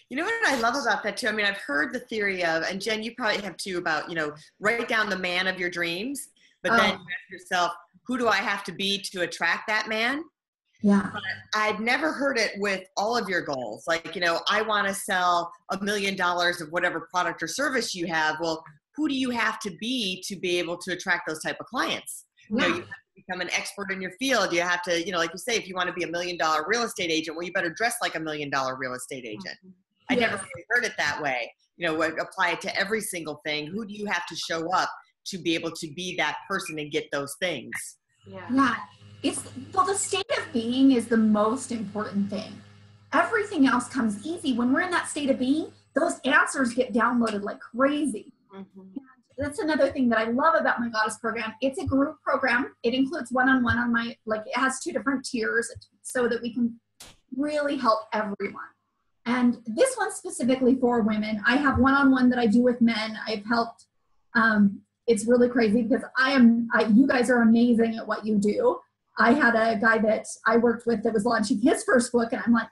You 0.10 0.16
know 0.16 0.24
what 0.24 0.48
I 0.48 0.60
love 0.60 0.76
about 0.82 1.04
that 1.04 1.18
too? 1.18 1.28
I 1.28 1.34
mean, 1.34 1.46
I've 1.46 1.58
heard 1.58 1.94
the 1.94 2.00
theory 2.00 2.46
of, 2.46 2.64
and 2.64 2.80
Jen, 2.80 3.04
you 3.04 3.14
probably 3.16 3.42
have 3.42 3.58
too, 3.58 3.78
about, 3.80 4.08
you 4.08 4.16
know, 4.16 4.34
write 4.62 4.88
down 4.88 5.10
the 5.10 5.18
man 5.18 5.48
of 5.48 5.60
your 5.60 5.70
dreams 5.70 6.30
but 6.62 6.72
then 6.74 6.92
Oh. 6.92 6.94
you 6.94 7.00
ask 7.00 7.32
yourself, 7.32 7.74
who 8.06 8.18
do 8.18 8.28
I 8.28 8.38
have 8.38 8.64
to 8.66 8.72
be 8.72 9.02
to 9.12 9.22
attract 9.22 9.68
that 9.68 9.88
man? 9.88 10.24
Yeah. 10.82 11.12
I've 11.54 11.80
never 11.80 12.14
heard 12.14 12.38
it 12.38 12.52
with 12.58 12.84
all 12.96 13.18
of 13.18 13.28
your 13.28 13.42
goals. 13.42 13.84
Like, 13.88 14.16
you 14.16 14.22
know, 14.22 14.40
I 14.50 14.62
want 14.62 14.88
to 14.88 14.94
sell 14.94 15.52
a 15.72 15.84
million 15.84 16.16
dollars 16.16 16.62
of 16.62 16.70
whatever 16.72 17.08
product 17.12 17.44
or 17.44 17.48
service 17.48 17.94
you 17.94 18.08
have. 18.08 18.38
Well, 18.40 18.64
who 18.96 19.10
do 19.10 19.16
you 19.16 19.30
have 19.30 19.60
to 19.60 19.72
be 19.80 20.24
to 20.28 20.36
be 20.36 20.58
able 20.58 20.78
to 20.78 20.94
attract 20.94 21.28
those 21.28 21.42
type 21.42 21.58
of 21.60 21.66
clients? 21.66 22.26
You 22.50 22.58
know, 22.58 22.68
Yeah. 22.68 22.76
you 22.76 22.82
have 22.82 22.90
to 22.90 23.14
become 23.16 23.42
an 23.42 23.50
expert 23.52 23.92
in 23.92 24.02
your 24.02 24.12
field. 24.20 24.54
You 24.54 24.62
have 24.62 24.82
to, 24.84 25.06
you 25.06 25.12
know, 25.12 25.18
like 25.18 25.32
you 25.34 25.40
say, 25.40 25.56
if 25.56 25.68
you 25.68 25.76
want 25.76 25.88
to 25.88 25.94
be 25.94 26.04
a 26.04 26.08
million 26.08 26.38
dollar 26.38 26.66
real 26.68 26.84
estate 26.84 27.12
agent, 27.12 27.36
well, 27.36 27.46
you 27.46 27.52
better 27.52 27.70
dress 27.70 27.96
like 28.02 28.16
a 28.16 28.20
million 28.20 28.50
dollar 28.50 28.78
real 28.78 28.94
estate 28.94 29.26
mm-hmm. 29.26 29.48
agent. 29.48 29.58
I 30.10 30.16
never 30.16 30.38
really 30.38 30.66
heard 30.70 30.86
it 30.86 30.94
that 30.98 31.22
way. 31.22 31.54
You 31.78 31.88
know, 31.88 32.02
apply 32.02 32.52
it 32.52 32.62
to 32.62 32.76
every 32.78 33.02
single 33.02 33.42
thing. 33.46 33.68
Who 33.68 33.86
do 33.86 33.94
you 33.94 34.06
have 34.06 34.26
to 34.28 34.36
show 34.36 34.70
up 34.74 34.90
to 35.28 35.38
be 35.38 35.56
able 35.56 35.72
to 35.72 35.94
be 35.94 36.16
that 36.18 36.38
person 36.50 36.80
and 36.80 36.92
get 36.92 37.10
those 37.12 37.36
things? 37.40 37.72
Yeah. 38.28 38.46
Yeah, 38.52 38.76
it's 39.24 39.44
well, 39.74 39.86
the 39.86 39.96
state 39.96 40.30
of 40.38 40.54
being 40.54 40.92
is 40.92 41.08
the 41.08 41.18
most 41.18 41.72
important 41.72 42.30
thing. 42.30 42.62
Everything 43.14 43.68
else 43.68 43.88
comes 43.88 44.26
easy. 44.26 44.54
When 44.54 44.72
we're 44.72 44.82
in 44.82 44.92
that 44.92 45.10
state 45.10 45.30
of 45.30 45.40
being, 45.40 45.72
those 45.96 46.20
answers 46.26 46.74
get 46.74 46.94
downloaded 46.94 47.44
like 47.44 47.60
crazy. 47.60 48.34
Mhm. 48.54 48.94
That's 49.38 49.60
another 49.60 49.92
thing 49.92 50.10
that 50.10 50.20
I 50.20 50.26
love 50.26 50.56
about 50.56 50.80
my 50.80 50.90
goddess 50.90 51.18
program. 51.18 51.54
It's 51.62 51.80
a 51.80 51.86
group 51.86 52.22
program. 52.22 52.76
It 52.84 52.94
includes 52.94 53.32
one-on-one 53.32 53.78
on 53.78 53.92
my 53.92 54.16
like 54.26 54.42
it 54.46 54.58
has 54.58 54.80
two 54.80 54.92
different 54.92 55.26
tiers 55.26 55.72
so 56.02 56.28
that 56.28 56.42
we 56.42 56.54
can 56.54 56.80
really 57.36 57.78
help 57.78 58.02
everyone. 58.14 58.64
And 59.26 59.58
this 59.66 59.96
one's 59.98 60.16
specifically 60.16 60.76
for 60.76 61.02
women. 61.02 61.42
I 61.46 61.56
have 61.58 61.78
one-on-one 61.78 62.30
that 62.30 62.40
I 62.40 62.48
do 62.48 62.62
with 62.62 62.82
men. 62.82 63.18
I've 63.28 63.46
helped 63.46 63.86
um, 64.36 64.82
it's 65.08 65.26
really 65.26 65.50
crazy 65.50 65.82
because 65.82 66.04
I 66.18 66.32
am, 66.34 66.68
I, 66.74 66.84
you 66.84 67.08
guys 67.08 67.30
are 67.32 67.42
amazing 67.42 67.96
at 67.96 68.08
what 68.08 68.26
you 68.26 68.38
do. 68.38 68.80
I 69.20 69.34
had 69.34 69.56
a 69.56 69.78
guy 69.78 69.98
that 70.00 70.26
I 70.48 70.58
worked 70.58 70.88
with 70.88 71.04
that 71.04 71.14
was 71.14 71.26
launching 71.26 71.60
his 71.60 71.84
first 71.84 72.12
book, 72.12 72.32
and 72.32 72.42
I'm 72.46 72.54
like, 72.54 72.70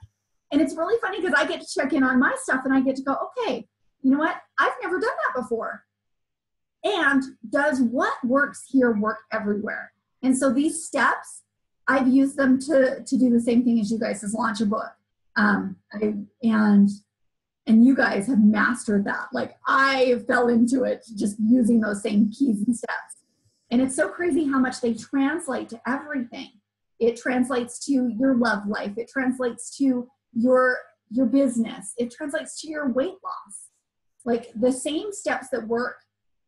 and 0.50 0.60
it's 0.60 0.74
really 0.74 0.98
funny 1.00 1.20
because 1.20 1.34
I 1.36 1.46
get 1.46 1.60
to 1.60 1.66
check 1.66 1.92
in 1.92 2.02
on 2.02 2.18
my 2.18 2.34
stuff 2.42 2.62
and 2.64 2.72
I 2.72 2.80
get 2.80 2.96
to 2.96 3.02
go, 3.02 3.16
okay, 3.38 3.68
you 4.02 4.10
know 4.10 4.18
what? 4.18 4.36
I've 4.58 4.72
never 4.82 4.98
done 4.98 5.10
that 5.26 5.42
before. 5.42 5.84
And 6.84 7.22
does 7.50 7.82
what 7.82 8.14
works 8.24 8.64
here 8.70 8.92
work 8.92 9.18
everywhere? 9.32 9.92
And 10.22 10.36
so 10.36 10.52
these 10.52 10.84
steps, 10.84 11.42
I've 11.86 12.08
used 12.08 12.36
them 12.36 12.58
to 12.60 13.02
to 13.04 13.18
do 13.18 13.30
the 13.30 13.40
same 13.40 13.64
thing 13.64 13.80
as 13.80 13.90
you 13.90 13.98
guys 13.98 14.22
is 14.22 14.34
launch 14.34 14.60
a 14.60 14.66
book. 14.66 14.90
Um, 15.36 15.76
I, 15.92 16.14
and 16.42 16.88
and 17.66 17.84
you 17.84 17.94
guys 17.94 18.26
have 18.28 18.42
mastered 18.42 19.04
that. 19.04 19.28
Like 19.32 19.56
I 19.66 20.22
fell 20.26 20.48
into 20.48 20.84
it 20.84 21.04
just 21.16 21.36
using 21.38 21.80
those 21.80 22.02
same 22.02 22.30
keys 22.30 22.62
and 22.66 22.76
steps. 22.76 23.17
And 23.70 23.82
it's 23.82 23.96
so 23.96 24.08
crazy 24.08 24.44
how 24.44 24.58
much 24.58 24.80
they 24.80 24.94
translate 24.94 25.68
to 25.70 25.80
everything. 25.86 26.52
It 26.98 27.16
translates 27.16 27.84
to 27.86 27.92
your 28.18 28.34
love 28.36 28.66
life. 28.66 28.92
It 28.96 29.08
translates 29.08 29.76
to 29.78 30.08
your 30.32 30.78
your 31.10 31.26
business. 31.26 31.94
It 31.96 32.10
translates 32.10 32.60
to 32.60 32.68
your 32.68 32.88
weight 32.90 33.16
loss. 33.24 33.68
Like 34.24 34.50
the 34.54 34.72
same 34.72 35.12
steps 35.12 35.48
that 35.50 35.66
work 35.66 35.96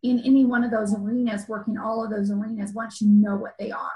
in 0.03 0.21
any 0.21 0.45
one 0.45 0.65
of 0.65 0.71
those 0.71 0.95
arenas 0.95 1.49
work 1.49 1.69
in 1.69 1.79
all 1.79 2.05
of 2.05 2.11
those 2.11 2.31
arenas 2.31 2.73
once 2.75 3.01
you 3.01 3.09
know 3.09 3.37
what 3.37 3.55
they 3.59 3.71
are. 3.71 3.93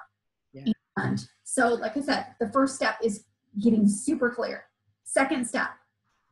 Yeah. 0.53 0.73
And 0.97 1.25
so, 1.43 1.75
like 1.75 1.97
I 1.97 2.01
said, 2.01 2.27
the 2.41 2.51
first 2.51 2.77
step 2.77 2.97
is 3.03 3.25
getting 3.63 3.89
super 3.89 4.31
clear. 4.31 4.65
Second 5.05 5.47
step, 5.47 5.69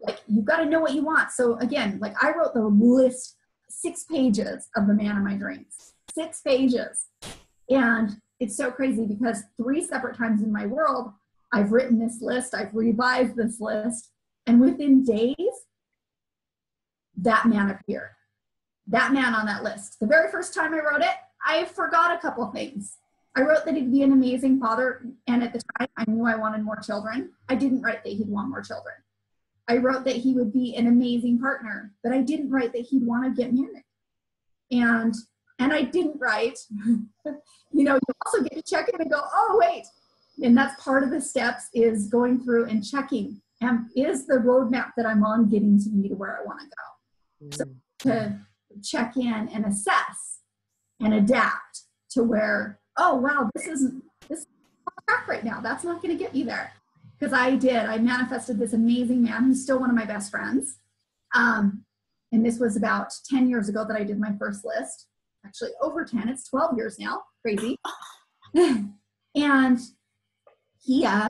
like 0.01 0.21
you've 0.27 0.45
got 0.45 0.59
to 0.59 0.67
know 0.67 0.81
what 0.81 0.95
you 0.95 1.05
want. 1.05 1.31
So 1.31 1.57
again, 1.59 1.99
like 2.01 2.15
I 2.23 2.33
wrote 2.33 2.55
the 2.55 2.67
list, 2.67 3.37
six 3.69 4.05
pages 4.05 4.69
of 4.77 4.87
the 4.87 4.95
man 4.95 5.17
of 5.17 5.23
my 5.23 5.35
dreams, 5.35 5.92
six 6.15 6.41
pages. 6.41 7.07
And 7.69 8.17
it's 8.41 8.57
so 8.57 8.71
crazy 8.71 9.07
because 9.07 9.45
three 9.57 9.85
separate 9.85 10.17
times 10.17 10.43
in 10.43 10.53
my 10.53 10.67
world, 10.67 11.13
I've 11.53 11.73
written 11.73 11.99
this 11.99 12.21
list, 12.21 12.55
I've 12.55 12.75
revised 12.75 13.37
this 13.37 13.61
list, 13.61 14.11
and 14.47 14.61
within 14.61 15.05
days, 15.05 15.37
that 17.17 17.47
man 17.47 17.71
appeared. 17.71 18.11
That 18.89 19.13
man 19.13 19.35
on 19.35 19.47
that 19.47 19.63
list. 19.63 20.01
The 20.01 20.07
very 20.07 20.31
first 20.31 20.55
time 20.55 20.75
I 20.75 20.79
wrote 20.79 21.03
it, 21.03 21.15
I 21.47 21.67
forgot 21.67 22.17
a 22.17 22.19
couple 22.19 22.47
things. 22.51 22.97
I 23.37 23.43
wrote 23.43 23.65
that 23.65 23.75
he'd 23.75 23.93
be 23.93 24.03
an 24.03 24.13
amazing 24.13 24.61
father, 24.61 25.07
and 25.27 25.43
at 25.43 25.53
the 25.53 25.63
time, 25.79 25.89
I 25.97 26.05
knew 26.07 26.27
I 26.27 26.35
wanted 26.35 26.63
more 26.63 26.77
children. 26.77 27.31
I 27.49 27.55
didn't 27.55 27.83
write 27.83 28.03
that 28.05 28.13
he'd 28.13 28.29
want 28.29 28.51
more 28.51 28.61
children. 28.61 28.95
I 29.69 29.77
wrote 29.77 30.05
that 30.05 30.17
he 30.17 30.35
would 30.35 30.53
be 30.53 30.75
an 30.75 30.87
amazing 30.87 31.39
partner, 31.39 31.93
but 32.03 32.13
I 32.13 32.21
didn't 32.21 32.51
write 32.51 32.73
that 32.73 32.87
he'd 32.87 33.07
want 33.07 33.25
to 33.25 33.43
get 33.43 33.55
married. 33.55 33.85
And 34.71 35.15
and 35.63 35.73
I 35.73 35.83
didn't 35.83 36.19
write, 36.21 36.59
you 36.85 37.85
know, 37.85 37.95
you 37.95 38.15
also 38.27 38.43
get 38.43 38.53
to 38.55 38.63
check 38.63 38.89
in 38.89 39.01
and 39.01 39.11
go, 39.11 39.21
oh 39.23 39.59
wait. 39.61 39.85
And 40.43 40.57
that's 40.57 40.83
part 40.83 41.05
of 41.05 41.11
the 41.11 41.21
steps 41.21 41.69
is 41.75 42.09
going 42.09 42.43
through 42.43 42.67
and 42.67 42.85
checking. 42.85 43.41
And 43.61 43.87
is 43.95 44.27
the 44.27 44.35
roadmap 44.37 44.93
that 44.97 45.07
I'm 45.07 45.25
on 45.25 45.49
getting 45.49 45.79
to 45.81 45.91
me 45.91 46.09
to 46.09 46.15
where 46.15 46.39
I 46.41 46.45
want 46.45 46.61
to 46.61 46.67
go? 46.67 47.57
So- 47.57 48.09
To 48.11 48.39
check 48.83 49.17
in 49.17 49.49
and 49.53 49.65
assess 49.67 50.41
and 51.01 51.15
adapt 51.15 51.83
to 52.11 52.23
where 52.25 52.81
oh 52.99 53.15
wow, 53.17 53.51
this 53.55 53.67
isn't 53.67 54.03
this 54.29 54.41
is 54.41 54.47
track 55.09 55.29
right 55.29 55.45
now. 55.45 55.61
That's 55.61 55.85
not 55.85 56.03
going 56.03 56.17
to 56.17 56.23
get 56.23 56.35
me 56.35 56.43
there. 56.43 56.73
Because 57.19 57.33
I 57.33 57.55
did. 57.55 57.77
I 57.77 57.99
manifested 57.99 58.59
this 58.59 58.73
amazing 58.73 59.23
man 59.23 59.45
who's 59.45 59.63
still 59.63 59.79
one 59.79 59.91
of 59.91 59.97
my 59.97 60.05
best 60.05 60.31
friends. 60.31 60.79
Um, 61.35 61.85
and 62.33 62.45
this 62.45 62.59
was 62.59 62.77
about 62.77 63.13
10 63.31 63.49
years 63.49 63.69
ago 63.69 63.85
that 63.87 63.97
I 63.97 64.03
did 64.05 64.19
my 64.19 64.33
first 64.39 64.65
list. 64.65 65.07
Actually, 65.45 65.71
over 65.81 66.05
10. 66.05 66.29
It's 66.29 66.49
12 66.49 66.77
years 66.77 66.99
now. 66.99 67.23
Crazy. 67.43 67.77
and 69.35 69.79
he, 70.83 71.07
uh, 71.07 71.29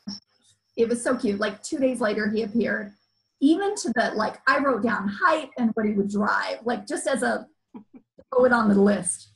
it 0.77 0.89
was 0.89 1.03
so 1.03 1.17
cute. 1.17 1.41
Like 1.41 1.63
two 1.63 1.79
days 1.79 2.01
later, 2.01 2.31
he 2.31 2.43
appeared. 2.43 2.93
Even 3.41 3.75
to 3.77 3.93
the 3.95 4.13
like, 4.15 4.37
I 4.47 4.59
wrote 4.59 4.83
down 4.83 5.09
height 5.09 5.51
and 5.59 5.71
what 5.75 5.87
he 5.87 5.93
would 5.93 6.11
drive, 6.11 6.59
like 6.65 6.87
just 6.87 7.07
as 7.07 7.23
a 7.23 7.47
throw 8.33 8.45
it 8.45 8.53
on 8.53 8.69
the 8.69 8.81
list. 8.81 9.33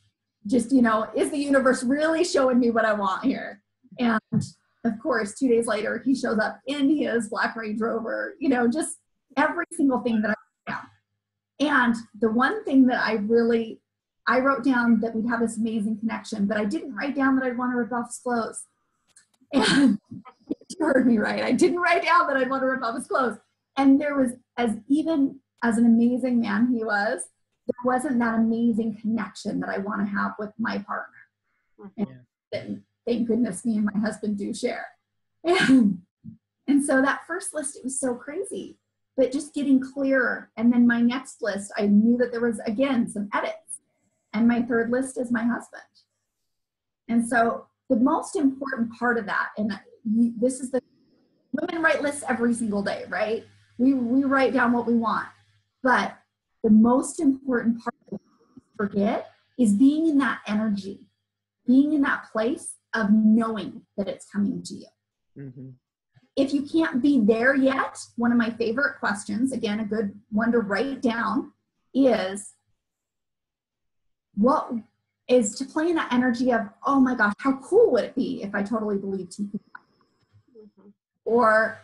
Just 0.46 0.70
you 0.72 0.82
know, 0.82 1.08
is 1.14 1.30
the 1.30 1.38
universe 1.38 1.82
really 1.82 2.24
showing 2.24 2.60
me 2.60 2.70
what 2.70 2.84
I 2.84 2.92
want 2.92 3.24
here? 3.24 3.62
And 3.98 4.20
of 4.32 4.92
course, 5.02 5.36
two 5.36 5.48
days 5.48 5.66
later, 5.66 6.00
he 6.04 6.14
shows 6.14 6.38
up 6.38 6.60
in 6.66 6.96
his 6.96 7.28
black 7.28 7.56
Range 7.56 7.80
Rover. 7.80 8.36
You 8.38 8.48
know, 8.48 8.68
just 8.68 8.96
every 9.36 9.64
single 9.72 10.00
thing 10.00 10.22
that 10.22 10.30
I 10.30 10.34
wrote 10.70 10.76
down. 10.76 10.86
And 11.58 11.96
the 12.20 12.30
one 12.30 12.64
thing 12.64 12.86
that 12.86 13.00
I 13.00 13.14
really 13.14 13.80
I 14.26 14.40
wrote 14.40 14.64
down 14.64 15.00
that 15.00 15.14
we'd 15.14 15.28
have 15.28 15.40
this 15.40 15.56
amazing 15.56 15.98
connection, 15.98 16.46
but 16.46 16.56
I 16.56 16.64
didn't 16.64 16.94
write 16.94 17.14
down 17.14 17.36
that 17.36 17.44
I'd 17.44 17.56
want 17.56 17.72
to 17.72 17.76
rip 17.76 17.92
off 17.92 18.08
his 18.08 18.18
clothes. 18.18 18.64
And 19.52 19.98
you 20.68 20.86
heard 20.86 21.06
me 21.06 21.18
right. 21.18 21.42
I 21.42 21.52
didn't 21.52 21.80
write 21.80 22.02
down 22.02 22.26
that 22.26 22.36
I'd 22.36 22.50
want 22.50 22.62
to 22.62 22.66
rip 22.66 22.82
off 22.82 22.96
his 22.96 23.06
clothes. 23.06 23.38
And 23.76 24.00
there 24.00 24.16
was, 24.16 24.32
as 24.56 24.76
even 24.88 25.40
as 25.62 25.78
an 25.78 25.86
amazing 25.86 26.40
man 26.40 26.72
he 26.74 26.82
was, 26.84 27.22
there 27.66 27.84
wasn't 27.84 28.18
that 28.20 28.34
amazing 28.34 28.96
connection 29.00 29.60
that 29.60 29.70
I 29.70 29.78
want 29.78 30.00
to 30.00 30.12
have 30.12 30.32
with 30.38 30.50
my 30.58 30.78
partner. 30.78 31.14
Mm-hmm. 31.80 32.12
And 32.52 32.82
thank 33.06 33.28
goodness 33.28 33.64
me 33.64 33.76
and 33.76 33.88
my 33.92 34.00
husband 34.00 34.38
do 34.38 34.54
share. 34.54 34.86
And, 35.44 36.02
and 36.66 36.84
so 36.84 37.00
that 37.02 37.26
first 37.26 37.54
list, 37.54 37.76
it 37.76 37.84
was 37.84 38.00
so 38.00 38.14
crazy, 38.14 38.78
but 39.16 39.30
just 39.30 39.54
getting 39.54 39.80
clearer. 39.80 40.50
And 40.56 40.72
then 40.72 40.86
my 40.86 41.00
next 41.00 41.42
list, 41.42 41.72
I 41.76 41.86
knew 41.86 42.16
that 42.18 42.32
there 42.32 42.40
was, 42.40 42.60
again, 42.66 43.08
some 43.08 43.28
edits. 43.32 43.65
And 44.36 44.46
my 44.46 44.60
third 44.60 44.90
list 44.90 45.18
is 45.18 45.32
my 45.32 45.42
husband. 45.42 45.82
And 47.08 47.26
so 47.26 47.66
the 47.88 47.96
most 47.96 48.36
important 48.36 48.92
part 48.98 49.16
of 49.16 49.24
that, 49.24 49.48
and 49.56 49.72
this 50.38 50.60
is 50.60 50.70
the 50.70 50.82
women 51.52 51.82
write 51.82 52.02
lists 52.02 52.22
every 52.28 52.52
single 52.52 52.82
day, 52.82 53.04
right? 53.08 53.44
We, 53.78 53.94
we 53.94 54.24
write 54.24 54.52
down 54.52 54.72
what 54.72 54.86
we 54.86 54.94
want. 54.94 55.28
But 55.82 56.18
the 56.62 56.68
most 56.70 57.18
important 57.18 57.82
part 57.82 57.94
to 58.10 58.18
forget 58.76 59.30
is 59.58 59.72
being 59.72 60.06
in 60.06 60.18
that 60.18 60.40
energy, 60.46 61.06
being 61.66 61.94
in 61.94 62.02
that 62.02 62.30
place 62.30 62.74
of 62.92 63.10
knowing 63.10 63.82
that 63.96 64.06
it's 64.06 64.26
coming 64.26 64.62
to 64.64 64.74
you. 64.74 64.86
Mm-hmm. 65.38 65.68
If 66.36 66.52
you 66.52 66.62
can't 66.62 67.00
be 67.00 67.20
there 67.20 67.54
yet, 67.54 67.98
one 68.16 68.32
of 68.32 68.36
my 68.36 68.50
favorite 68.50 68.98
questions, 69.00 69.52
again, 69.52 69.80
a 69.80 69.84
good 69.86 70.12
one 70.30 70.52
to 70.52 70.58
write 70.58 71.00
down, 71.00 71.52
is 71.94 72.52
what 74.36 74.70
is 75.28 75.54
to 75.56 75.64
play 75.64 75.90
in 75.90 75.96
that 75.96 76.12
energy 76.12 76.52
of, 76.52 76.68
oh 76.86 77.00
my 77.00 77.14
gosh, 77.14 77.32
how 77.38 77.56
cool 77.58 77.90
would 77.92 78.04
it 78.04 78.14
be 78.14 78.42
if 78.42 78.54
I 78.54 78.62
totally 78.62 78.96
believed 78.96 79.38
you 79.38 79.48
could? 79.48 79.60
Mm-hmm. 80.56 80.88
Or 81.24 81.78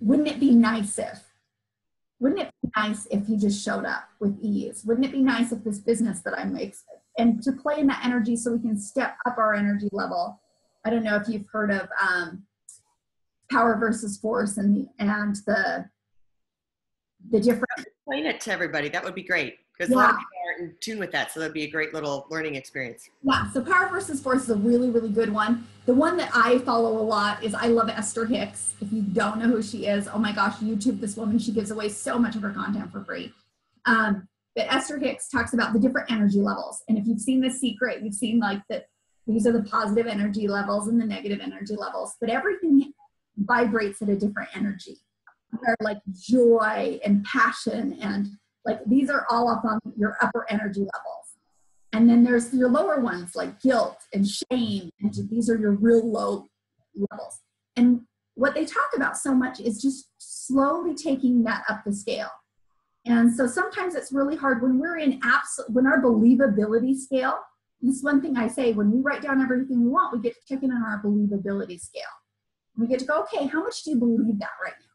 wouldn't 0.00 0.28
it 0.28 0.40
be 0.40 0.54
nice 0.54 0.98
if? 0.98 1.24
Wouldn't 2.20 2.40
it 2.40 2.50
be 2.62 2.70
nice 2.76 3.06
if 3.10 3.26
he 3.26 3.36
just 3.36 3.62
showed 3.62 3.84
up 3.84 4.08
with 4.20 4.38
ease? 4.40 4.84
Wouldn't 4.84 5.06
it 5.06 5.12
be 5.12 5.22
nice 5.22 5.52
if 5.52 5.62
this 5.62 5.78
business 5.78 6.20
that 6.20 6.36
I 6.38 6.44
make, 6.44 6.74
and 7.16 7.42
to 7.42 7.52
play 7.52 7.78
in 7.78 7.86
that 7.88 8.04
energy 8.04 8.36
so 8.36 8.52
we 8.52 8.60
can 8.60 8.78
step 8.78 9.16
up 9.26 9.38
our 9.38 9.54
energy 9.54 9.88
level 9.92 10.40
I 10.88 10.90
don't 10.90 11.02
know 11.02 11.16
if 11.16 11.28
you've 11.28 11.46
heard 11.52 11.70
of 11.70 11.88
um, 12.00 12.44
power 13.50 13.76
versus 13.78 14.16
force 14.16 14.56
and 14.56 14.74
the, 14.74 14.88
and 14.98 15.36
the 15.46 15.84
the 17.30 17.40
different. 17.40 17.66
Explain 17.78 18.26
it 18.26 18.40
to 18.42 18.52
everybody. 18.52 18.88
That 18.88 19.04
would 19.04 19.14
be 19.14 19.22
great 19.22 19.56
because 19.78 19.92
yeah. 19.92 19.96
a 19.96 19.98
lot 19.98 20.10
of 20.10 20.16
people 20.16 20.32
aren't 20.46 20.60
in 20.60 20.76
tune 20.80 20.98
with 20.98 21.12
that. 21.12 21.32
So 21.32 21.40
that'd 21.40 21.54
be 21.54 21.64
a 21.64 21.70
great 21.70 21.94
little 21.94 22.26
learning 22.30 22.56
experience. 22.56 23.08
Yeah. 23.22 23.50
So 23.52 23.62
power 23.62 23.88
versus 23.88 24.20
force 24.20 24.42
is 24.42 24.50
a 24.50 24.56
really 24.56 24.90
really 24.90 25.10
good 25.10 25.32
one. 25.32 25.66
The 25.86 25.94
one 25.94 26.16
that 26.18 26.30
I 26.34 26.58
follow 26.58 26.98
a 26.98 27.02
lot 27.02 27.42
is 27.42 27.54
I 27.54 27.66
love 27.66 27.88
Esther 27.88 28.26
Hicks. 28.26 28.74
If 28.80 28.92
you 28.92 29.02
don't 29.02 29.38
know 29.38 29.46
who 29.46 29.62
she 29.62 29.86
is, 29.86 30.08
oh 30.12 30.18
my 30.18 30.32
gosh, 30.32 30.56
YouTube 30.56 31.00
this 31.00 31.16
woman. 31.16 31.38
She 31.38 31.52
gives 31.52 31.70
away 31.70 31.88
so 31.88 32.18
much 32.18 32.36
of 32.36 32.42
her 32.42 32.50
content 32.50 32.92
for 32.92 33.02
free. 33.04 33.32
Um, 33.86 34.28
but 34.54 34.66
Esther 34.72 34.98
Hicks 34.98 35.28
talks 35.28 35.54
about 35.54 35.72
the 35.72 35.78
different 35.78 36.10
energy 36.10 36.40
levels. 36.40 36.82
And 36.88 36.98
if 36.98 37.06
you've 37.06 37.20
seen 37.20 37.40
The 37.40 37.50
Secret, 37.50 38.02
you've 38.02 38.14
seen 38.14 38.40
like 38.40 38.60
that 38.68 38.86
these 39.28 39.46
are 39.46 39.52
the 39.52 39.62
positive 39.62 40.06
energy 40.06 40.48
levels 40.48 40.88
and 40.88 41.00
the 41.00 41.04
negative 41.04 41.40
energy 41.40 41.76
levels, 41.76 42.16
but 42.18 42.30
everything 42.30 42.92
vibrates 43.36 44.00
at 44.02 44.08
a 44.08 44.16
different 44.16 44.48
energy. 44.54 44.96
They're 45.62 45.76
like 45.80 45.98
joy 46.12 46.98
and 47.04 47.24
passion, 47.24 47.98
and 48.00 48.26
like 48.64 48.80
these 48.86 49.10
are 49.10 49.26
all 49.30 49.48
up 49.48 49.64
on 49.64 49.78
your 49.96 50.16
upper 50.20 50.46
energy 50.48 50.80
levels. 50.80 51.36
And 51.92 52.08
then 52.08 52.22
there's 52.22 52.52
your 52.52 52.68
lower 52.68 53.00
ones 53.00 53.34
like 53.34 53.60
guilt 53.60 53.98
and 54.12 54.26
shame, 54.26 54.90
and 55.00 55.14
these 55.30 55.48
are 55.48 55.56
your 55.56 55.72
real 55.72 56.06
low 56.10 56.46
levels. 56.94 57.40
And 57.76 58.02
what 58.34 58.54
they 58.54 58.64
talk 58.64 58.90
about 58.94 59.16
so 59.16 59.34
much 59.34 59.58
is 59.58 59.80
just 59.80 60.08
slowly 60.18 60.94
taking 60.94 61.42
that 61.44 61.64
up 61.68 61.84
the 61.84 61.92
scale. 61.92 62.30
And 63.06 63.34
so 63.34 63.46
sometimes 63.46 63.94
it's 63.94 64.12
really 64.12 64.36
hard 64.36 64.62
when 64.62 64.78
we're 64.78 64.98
in 64.98 65.18
absolute, 65.24 65.70
when 65.70 65.86
our 65.86 66.02
believability 66.02 66.96
scale 66.96 67.38
this 67.80 67.96
is 67.96 68.04
one 68.04 68.20
thing 68.20 68.36
I 68.36 68.48
say 68.48 68.72
when 68.72 68.90
we 68.90 69.00
write 69.00 69.22
down 69.22 69.40
everything 69.40 69.84
we 69.84 69.90
want, 69.90 70.12
we 70.12 70.20
get 70.20 70.34
to 70.34 70.40
check 70.48 70.62
in 70.62 70.72
on 70.72 70.82
our 70.82 71.00
believability 71.02 71.80
scale. 71.80 72.02
We 72.76 72.86
get 72.86 72.98
to 73.00 73.04
go, 73.04 73.22
okay, 73.22 73.46
how 73.46 73.62
much 73.62 73.82
do 73.84 73.90
you 73.90 73.96
believe 73.96 74.38
that 74.38 74.50
right 74.62 74.74
now? 74.78 74.87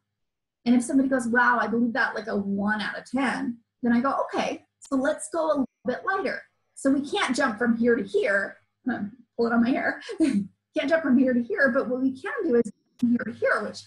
And 0.66 0.76
if 0.76 0.84
somebody 0.84 1.10
goes, 1.10 1.28
wow, 1.28 1.58
I 1.60 1.68
believe 1.68 1.94
that 1.94 2.16
like 2.16 2.28
a 2.28 2.36
one 2.36 2.82
out 2.82 2.98
of 2.98 3.06
10, 3.06 3.58
then 3.82 3.94
I 3.94 4.00
go, 4.00 4.16
okay, 4.26 4.66
so 4.80 4.96
let's 4.96 5.30
go 5.30 5.46
a 5.46 5.48
little 5.48 5.70
bit 5.86 6.02
lighter. 6.06 6.42
So 6.76 6.92
we 6.92 7.08
can't 7.08 7.36
jump 7.36 7.58
from 7.58 7.78
here 7.78 7.96
to 7.96 8.04
here. 8.04 8.58
Pull 8.88 9.48
it 9.48 9.54
on 9.54 9.64
my 9.64 9.70
hair. 9.70 10.02
can't 10.20 10.90
jump 10.90 11.04
from 11.04 11.18
here 11.18 11.34
to 11.34 11.42
here, 11.42 11.70
but 11.70 11.90
what 11.90 12.02
we 12.02 12.12
can 12.12 12.32
do 12.44 12.56
is 12.56 12.72
from 13.00 13.10
here 13.10 13.26
to 13.26 13.32
here, 13.32 13.64
which, 13.64 13.80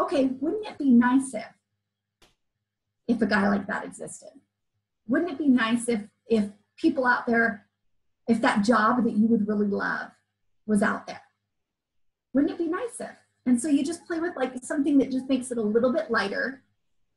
okay, 0.00 0.26
wouldn't 0.40 0.66
it 0.66 0.78
be 0.78 0.90
nice 0.90 1.34
if, 1.34 1.46
if 3.08 3.22
a 3.22 3.26
guy 3.26 3.48
like 3.48 3.66
that 3.66 3.84
existed? 3.84 4.30
Wouldn't 5.08 5.30
it 5.30 5.38
be 5.38 5.48
nice 5.48 5.88
if, 5.88 6.02
if 6.28 6.50
people 6.76 7.06
out 7.06 7.26
there 7.26 7.66
if 8.28 8.40
that 8.40 8.64
job 8.64 9.02
that 9.04 9.14
you 9.14 9.26
would 9.26 9.48
really 9.48 9.66
love 9.66 10.10
was 10.66 10.82
out 10.82 11.06
there? 11.06 11.22
Wouldn't 12.32 12.52
it 12.52 12.58
be 12.58 12.68
nicer? 12.68 13.18
And 13.46 13.60
so 13.60 13.68
you 13.68 13.84
just 13.84 14.06
play 14.06 14.20
with 14.20 14.36
like 14.36 14.52
something 14.62 14.98
that 14.98 15.10
just 15.10 15.28
makes 15.28 15.50
it 15.50 15.58
a 15.58 15.62
little 15.62 15.92
bit 15.92 16.10
lighter 16.10 16.62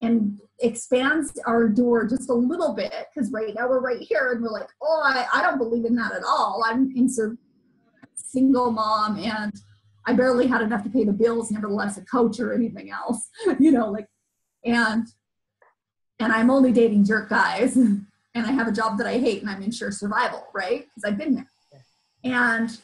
and 0.02 0.40
expands 0.60 1.40
our 1.46 1.68
door 1.70 2.06
just 2.06 2.30
a 2.30 2.34
little 2.34 2.74
bit 2.74 2.94
because 3.14 3.32
right 3.32 3.54
now 3.56 3.68
we're 3.70 3.80
right 3.80 4.02
here 4.02 4.32
and 4.32 4.42
we're 4.42 4.50
like, 4.50 4.70
oh, 4.82 5.02
I, 5.04 5.26
I 5.34 5.42
don't 5.42 5.58
believe 5.58 5.86
in 5.86 5.96
that 5.96 6.14
at 6.14 6.24
all. 6.24 6.64
I'm 6.66 6.92
in 6.96 7.10
single 8.16 8.72
mom 8.72 9.18
and 9.18 9.54
I 10.06 10.14
barely 10.14 10.48
had 10.48 10.62
enough 10.62 10.84
to 10.84 10.90
pay 10.90 11.04
the 11.04 11.14
bills, 11.14 11.52
nevertheless 11.52 11.98
a 11.98 12.06
coach 12.06 12.40
or 12.40 12.54
anything 12.54 12.92
else, 12.92 13.30
you 13.60 13.72
know, 13.72 13.90
like, 13.90 14.08
and 14.64 15.08
and 16.20 16.32
I'm 16.32 16.50
only 16.50 16.72
dating 16.72 17.06
jerk 17.06 17.30
guys. 17.30 17.76
and 18.36 18.46
I 18.46 18.52
have 18.52 18.68
a 18.68 18.72
job 18.72 18.98
that 18.98 19.08
I 19.08 19.18
hate 19.18 19.42
and 19.42 19.50
I'm 19.50 19.64
in 19.64 19.72
sure 19.72 19.92
survival, 19.92 20.46
right? 20.54 20.86
Because 20.86 21.10
I've 21.10 21.18
been 21.18 21.36
there. 21.36 21.48
And 22.24 22.78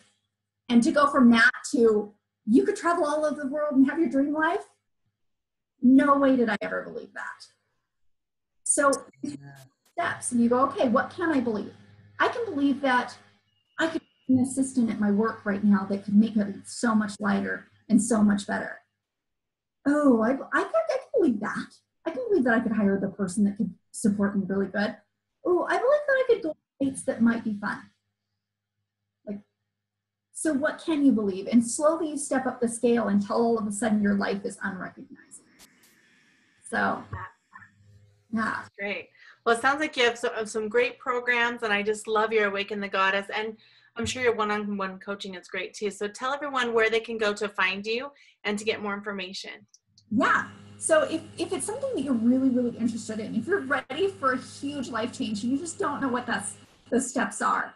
and 0.69 0.81
to 0.83 0.91
go 0.91 1.07
from 1.07 1.29
that 1.31 1.51
to 1.73 2.13
you 2.45 2.65
could 2.65 2.75
travel 2.75 3.05
all 3.05 3.25
over 3.25 3.41
the 3.41 3.47
world 3.47 3.75
and 3.75 3.89
have 3.89 3.99
your 3.99 4.09
dream 4.09 4.33
life, 4.33 4.65
no 5.81 6.17
way 6.17 6.35
did 6.35 6.49
I 6.49 6.57
ever 6.61 6.83
believe 6.83 7.13
that. 7.13 7.45
So 8.63 8.91
steps, 9.93 10.31
and 10.31 10.41
you 10.41 10.49
go, 10.49 10.59
okay, 10.67 10.87
what 10.87 11.09
can 11.09 11.31
I 11.31 11.39
believe? 11.39 11.73
I 12.19 12.27
can 12.27 12.45
believe 12.45 12.81
that 12.81 13.17
I 13.79 13.87
could 13.87 14.01
be 14.27 14.35
an 14.35 14.39
assistant 14.41 14.89
at 14.89 14.99
my 14.99 15.11
work 15.11 15.45
right 15.45 15.63
now 15.63 15.85
that 15.89 16.05
could 16.05 16.15
make 16.15 16.35
it 16.35 16.55
so 16.65 16.95
much 16.95 17.13
lighter 17.19 17.67
and 17.89 18.01
so 18.01 18.23
much 18.23 18.47
better. 18.47 18.79
Oh, 19.87 20.21
I, 20.21 20.29
I, 20.29 20.33
could, 20.35 20.41
I 20.53 20.97
can 20.97 21.21
believe 21.21 21.39
that. 21.41 21.67
I 22.05 22.11
can 22.11 22.23
believe 22.29 22.43
that 22.45 22.53
I 22.53 22.59
could 22.59 22.71
hire 22.73 22.99
the 22.99 23.09
person 23.09 23.43
that 23.45 23.57
could 23.57 23.73
support 23.91 24.37
me 24.37 24.43
really 24.47 24.67
good 24.67 24.95
oh, 25.45 25.65
I 25.69 25.77
believe 25.77 26.01
that 26.07 26.13
I 26.13 26.23
could 26.27 26.43
go 26.43 26.55
dates 26.79 27.03
that 27.03 27.21
might 27.21 27.43
be 27.43 27.53
fun. 27.59 27.79
So 30.41 30.53
what 30.53 30.81
can 30.83 31.05
you 31.05 31.11
believe? 31.11 31.47
And 31.51 31.63
slowly 31.63 32.09
you 32.09 32.17
step 32.17 32.47
up 32.47 32.59
the 32.59 32.67
scale 32.67 33.09
until 33.09 33.35
all 33.35 33.59
of 33.59 33.67
a 33.67 33.71
sudden 33.71 34.01
your 34.01 34.15
life 34.15 34.43
is 34.43 34.57
unrecognizable. 34.63 35.45
So, 36.67 37.03
yeah. 38.33 38.63
great. 38.75 39.09
Well, 39.45 39.55
it 39.55 39.61
sounds 39.61 39.81
like 39.81 39.95
you 39.95 40.03
have 40.05 40.17
some, 40.17 40.31
uh, 40.35 40.45
some 40.45 40.67
great 40.67 40.97
programs, 40.97 41.61
and 41.61 41.71
I 41.71 41.83
just 41.83 42.07
love 42.07 42.33
your 42.33 42.47
Awaken 42.47 42.79
the 42.79 42.87
Goddess. 42.87 43.27
And 43.31 43.55
I'm 43.95 44.07
sure 44.07 44.23
your 44.23 44.33
one 44.33 44.49
on 44.49 44.77
one 44.77 44.97
coaching 44.97 45.35
is 45.35 45.47
great 45.47 45.75
too. 45.75 45.91
So 45.91 46.07
tell 46.07 46.33
everyone 46.33 46.73
where 46.73 46.89
they 46.89 47.01
can 47.01 47.19
go 47.19 47.33
to 47.33 47.47
find 47.47 47.85
you 47.85 48.09
and 48.43 48.57
to 48.57 48.65
get 48.65 48.81
more 48.81 48.95
information. 48.95 49.67
Yeah. 50.09 50.47
So 50.79 51.03
if, 51.03 51.21
if 51.37 51.53
it's 51.53 51.67
something 51.67 51.93
that 51.93 52.01
you're 52.01 52.15
really, 52.15 52.49
really 52.49 52.75
interested 52.79 53.19
in, 53.19 53.35
if 53.35 53.45
you're 53.45 53.61
ready 53.61 54.07
for 54.07 54.31
a 54.31 54.39
huge 54.39 54.89
life 54.89 55.15
change, 55.15 55.43
and 55.43 55.51
you 55.51 55.59
just 55.59 55.77
don't 55.77 56.01
know 56.01 56.09
what 56.09 56.25
that's 56.25 56.55
the 56.89 56.99
steps 56.99 57.43
are. 57.43 57.75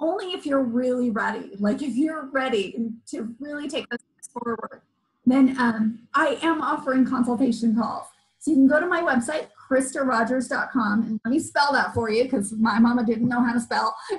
Only 0.00 0.32
if 0.32 0.46
you're 0.46 0.62
really 0.62 1.10
ready. 1.10 1.56
Like 1.58 1.82
if 1.82 1.96
you're 1.96 2.26
ready 2.26 2.92
to 3.10 3.34
really 3.40 3.68
take 3.68 3.88
this 3.88 4.00
forward, 4.32 4.82
then 5.26 5.56
um, 5.58 6.00
I 6.14 6.38
am 6.42 6.62
offering 6.62 7.04
consultation 7.04 7.76
calls. 7.76 8.06
So 8.38 8.52
you 8.52 8.56
can 8.56 8.68
go 8.68 8.80
to 8.80 8.86
my 8.86 9.02
website, 9.02 9.48
KrystaRogers.com, 9.68 11.02
and 11.02 11.20
let 11.24 11.30
me 11.30 11.40
spell 11.40 11.72
that 11.72 11.92
for 11.92 12.10
you 12.10 12.24
because 12.24 12.52
my 12.52 12.78
mama 12.78 13.04
didn't 13.04 13.28
know 13.28 13.42
how 13.42 13.52
to 13.52 13.60
spell. 13.60 13.96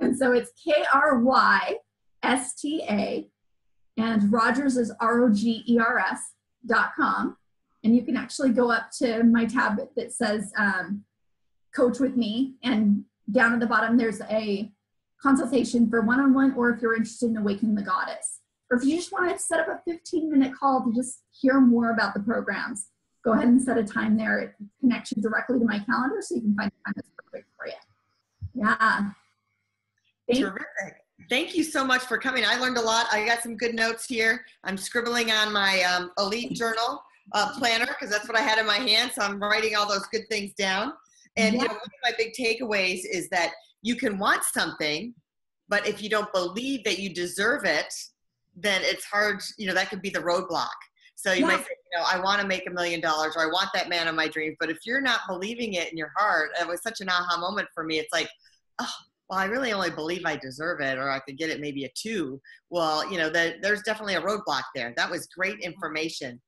and 0.00 0.16
so 0.16 0.32
it's 0.32 0.50
K 0.62 0.72
R 0.92 1.20
Y 1.20 1.76
S 2.22 2.54
T 2.54 2.82
A, 2.90 3.28
and 3.96 4.32
Rogers 4.32 4.76
is 4.76 4.92
R 5.00 5.24
O 5.24 5.32
G 5.32 5.62
E 5.68 5.78
R 5.78 5.98
S 5.98 6.32
dot 6.66 6.92
com. 6.96 7.36
And 7.84 7.94
you 7.94 8.02
can 8.02 8.16
actually 8.16 8.50
go 8.50 8.72
up 8.72 8.90
to 8.98 9.22
my 9.22 9.44
tab 9.44 9.80
that 9.96 10.12
says 10.12 10.52
um, 10.58 11.04
Coach 11.72 12.00
with 12.00 12.16
Me, 12.16 12.56
and 12.64 13.04
down 13.30 13.52
at 13.52 13.60
the 13.60 13.66
bottom 13.66 13.96
there's 13.96 14.20
a 14.22 14.70
consultation 15.22 15.88
for 15.88 16.00
one 16.02 16.20
on 16.20 16.34
one, 16.34 16.54
or 16.54 16.70
if 16.70 16.80
you're 16.80 16.96
interested 16.96 17.30
in 17.30 17.36
Awakening 17.36 17.74
the 17.74 17.82
Goddess. 17.82 18.40
Or 18.70 18.76
if 18.76 18.84
you 18.84 18.96
just 18.96 19.12
want 19.12 19.30
to 19.30 19.38
set 19.38 19.60
up 19.60 19.68
a 19.68 19.80
15 19.90 20.30
minute 20.30 20.52
call 20.54 20.84
to 20.84 20.92
just 20.94 21.22
hear 21.30 21.60
more 21.60 21.90
about 21.90 22.14
the 22.14 22.20
programs, 22.20 22.88
go 23.24 23.32
ahead 23.32 23.48
and 23.48 23.60
set 23.60 23.78
a 23.78 23.84
time 23.84 24.16
there. 24.16 24.38
It 24.38 24.54
connects 24.80 25.12
you 25.16 25.22
directly 25.22 25.58
to 25.58 25.64
my 25.64 25.78
calendar 25.80 26.18
so 26.20 26.34
you 26.34 26.42
can 26.42 26.54
find 26.54 26.70
the 26.70 26.84
time 26.84 26.92
that's 26.96 27.08
perfect 27.16 27.48
for 27.56 27.66
you. 27.66 27.72
Yeah. 28.54 29.10
Thank 30.30 30.44
Terrific. 30.44 31.04
Thank 31.28 31.56
you 31.56 31.64
so 31.64 31.84
much 31.84 32.02
for 32.02 32.16
coming. 32.16 32.44
I 32.46 32.58
learned 32.58 32.78
a 32.78 32.82
lot. 32.82 33.06
I 33.12 33.26
got 33.26 33.42
some 33.42 33.56
good 33.56 33.74
notes 33.74 34.06
here. 34.06 34.44
I'm 34.64 34.76
scribbling 34.76 35.30
on 35.30 35.52
my 35.52 35.82
um, 35.82 36.10
Elite 36.18 36.52
Journal 36.52 37.02
uh, 37.32 37.52
planner 37.58 37.86
because 37.86 38.10
that's 38.10 38.28
what 38.28 38.36
I 38.36 38.40
had 38.40 38.58
in 38.58 38.66
my 38.66 38.76
hand. 38.76 39.12
So 39.14 39.22
I'm 39.22 39.38
writing 39.38 39.76
all 39.76 39.88
those 39.88 40.06
good 40.06 40.28
things 40.30 40.54
down. 40.54 40.92
And 41.36 41.54
yeah. 41.54 41.62
you 41.62 41.68
know, 41.68 41.74
one 41.74 41.82
of 41.82 41.90
my 42.02 42.12
big 42.16 42.32
takeaways 42.32 43.00
is 43.10 43.28
that 43.30 43.52
you 43.82 43.96
can 43.96 44.18
want 44.18 44.44
something, 44.44 45.14
but 45.68 45.86
if 45.86 46.02
you 46.02 46.08
don't 46.08 46.32
believe 46.32 46.84
that 46.84 46.98
you 46.98 47.12
deserve 47.14 47.64
it, 47.64 47.92
then 48.56 48.80
it's 48.84 49.04
hard, 49.04 49.40
you 49.56 49.66
know, 49.66 49.74
that 49.74 49.90
could 49.90 50.02
be 50.02 50.10
the 50.10 50.18
roadblock. 50.18 50.68
So 51.14 51.32
you 51.32 51.40
yeah. 51.40 51.46
might 51.46 51.60
say, 51.60 51.74
you 51.92 51.98
know, 51.98 52.04
I 52.06 52.20
want 52.20 52.40
to 52.40 52.46
make 52.46 52.68
a 52.68 52.72
million 52.72 53.00
dollars 53.00 53.34
or 53.36 53.42
I 53.42 53.46
want 53.46 53.70
that 53.74 53.88
man 53.88 54.06
of 54.06 54.14
my 54.14 54.28
dreams. 54.28 54.56
But 54.60 54.70
if 54.70 54.78
you're 54.84 55.00
not 55.00 55.20
believing 55.28 55.74
it 55.74 55.90
in 55.90 55.98
your 55.98 56.12
heart, 56.16 56.50
it 56.60 56.66
was 56.66 56.82
such 56.82 57.00
an 57.00 57.08
aha 57.08 57.40
moment 57.40 57.68
for 57.74 57.82
me. 57.84 57.98
It's 57.98 58.12
like, 58.12 58.28
oh, 58.80 58.92
well, 59.28 59.38
I 59.38 59.44
really 59.44 59.72
only 59.72 59.90
believe 59.90 60.22
I 60.24 60.36
deserve 60.36 60.80
it, 60.80 60.96
or 60.96 61.10
I 61.10 61.18
could 61.18 61.36
get 61.36 61.50
it 61.50 61.60
maybe 61.60 61.84
a 61.84 61.90
two. 61.94 62.40
Well, 62.70 63.10
you 63.10 63.18
know, 63.18 63.28
the, 63.28 63.56
there's 63.60 63.82
definitely 63.82 64.14
a 64.14 64.22
roadblock 64.22 64.62
there. 64.74 64.94
That 64.96 65.10
was 65.10 65.26
great 65.26 65.58
information. 65.60 66.40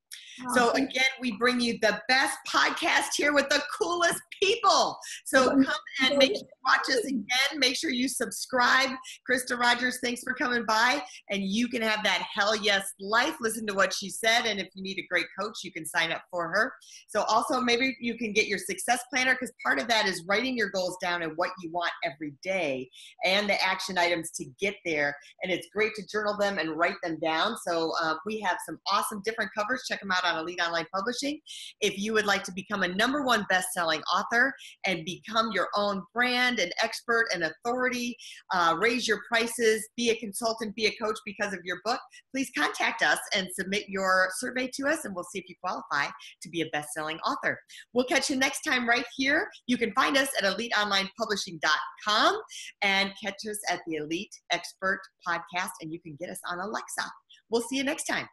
So 0.55 0.71
again, 0.73 1.05
we 1.21 1.37
bring 1.37 1.61
you 1.61 1.79
the 1.81 2.01
best 2.09 2.39
podcast 2.49 3.09
here 3.17 3.33
with 3.33 3.49
the 3.49 3.63
coolest 3.79 4.21
people. 4.43 4.99
So 5.25 5.51
come 5.51 5.75
and 6.03 6.17
make 6.19 6.35
sure 6.35 6.43
you 6.43 6.67
watch 6.67 6.89
us 6.89 7.05
again. 7.05 7.59
Make 7.59 7.77
sure 7.77 7.91
you 7.91 8.09
subscribe. 8.09 8.91
Krysta 9.29 9.59
Rogers, 9.59 9.99
thanks 10.03 10.23
for 10.23 10.35
coming 10.35 10.65
by. 10.67 11.03
And 11.31 11.43
you 11.43 11.69
can 11.69 11.83
have 11.83 12.03
that 12.05 12.27
hell 12.35 12.57
yes 12.57 12.93
life. 13.01 13.37
Listen 13.41 13.67
to 13.67 13.75
what 13.75 13.93
she 13.93 14.09
said. 14.09 14.47
And 14.47 14.61
if 14.61 14.69
you 14.75 14.83
need 14.83 14.99
a 14.99 15.07
great 15.11 15.27
coach, 15.39 15.59
you 15.63 15.73
can 15.73 15.85
sign 15.85 16.13
up 16.13 16.23
for 16.31 16.49
her. 16.49 16.73
So 17.09 17.23
also 17.23 17.61
maybe 17.61 17.97
you 18.01 18.17
can 18.17 18.33
get 18.33 18.47
your 18.47 18.59
success 18.59 19.03
planner 19.13 19.35
because 19.35 19.53
part 19.65 19.79
of 19.79 19.89
that 19.89 20.07
is 20.07 20.25
writing 20.27 20.57
your 20.57 20.71
goals 20.71 20.97
down 21.03 21.23
and 21.23 21.33
what 21.37 21.51
you 21.63 21.71
want 21.71 21.93
every 22.05 22.35
day 22.43 22.89
and 23.25 23.49
the 23.49 23.63
action 23.63 23.99
items 23.99 24.31
to 24.33 24.47
get 24.59 24.77
there. 24.85 25.17
And 25.43 25.53
it's 25.53 25.69
great 25.75 25.95
to 25.97 26.07
journal 26.07 26.37
them 26.39 26.59
and 26.59 26.77
write 26.77 26.97
them 27.03 27.19
down. 27.21 27.57
So 27.67 27.93
uh, 28.03 28.15
we 28.25 28.41
have 28.41 28.57
some 28.67 28.79
awesome 28.91 29.23
different 29.25 29.51
covers. 29.57 29.85
Check 30.01 30.09
them 30.09 30.13
out 30.13 30.25
on 30.25 30.41
Elite 30.41 30.61
Online 30.61 30.87
Publishing. 30.95 31.41
If 31.81 31.99
you 31.99 32.13
would 32.15 32.27
like 32.27 32.43
to 32.45 32.53
become 32.53 32.83
a 32.83 32.89
number 32.89 33.23
one 33.23 33.45
best-selling 33.49 34.01
author 34.15 34.53
and 34.87 35.05
become 35.05 35.51
your 35.53 35.69
own 35.77 36.03
brand 36.15 36.59
and 36.59 36.73
expert 36.83 37.27
and 37.35 37.45
authority, 37.45 38.17
uh, 38.53 38.77
raise 38.79 39.07
your 39.07 39.21
prices, 39.29 39.89
be 39.97 40.11
a 40.11 40.17
consultant, 40.17 40.75
be 40.75 40.87
a 40.87 40.97
coach 41.03 41.19
because 41.27 41.53
of 41.53 41.61
your 41.65 41.79
book, 41.85 42.01
please 42.35 42.51
contact 42.57 43.03
us 43.03 43.19
and 43.35 43.49
submit 43.59 43.89
your 43.89 44.31
survey 44.39 44.71
to 44.75 44.89
us 44.89 45.05
and 45.05 45.15
we'll 45.15 45.25
see 45.25 45.39
if 45.39 45.49
you 45.49 45.55
qualify 45.63 46.07
to 46.43 46.49
be 46.49 46.63
a 46.63 46.67
best-selling 46.73 47.19
author. 47.19 47.59
We'll 47.93 48.07
catch 48.07 48.31
you 48.31 48.37
next 48.37 48.63
time 48.63 48.89
right 48.89 49.07
here. 49.17 49.49
You 49.67 49.77
can 49.77 49.93
find 49.93 50.17
us 50.17 50.29
at 50.41 50.45
eliteonlinepublishing.com 50.45 52.41
and 52.83 53.13
catch 53.23 53.47
us 53.49 53.59
at 53.69 53.81
the 53.87 53.97
Elite 53.97 54.35
Expert 54.53 55.01
Podcast 55.27 55.73
and 55.81 55.93
you 55.93 56.01
can 56.01 56.17
get 56.19 56.31
us 56.31 56.41
on 56.49 56.59
Alexa. 56.61 57.05
We'll 57.51 57.63
see 57.63 57.77
you 57.77 57.85
next 57.85 58.05
time. 58.05 58.29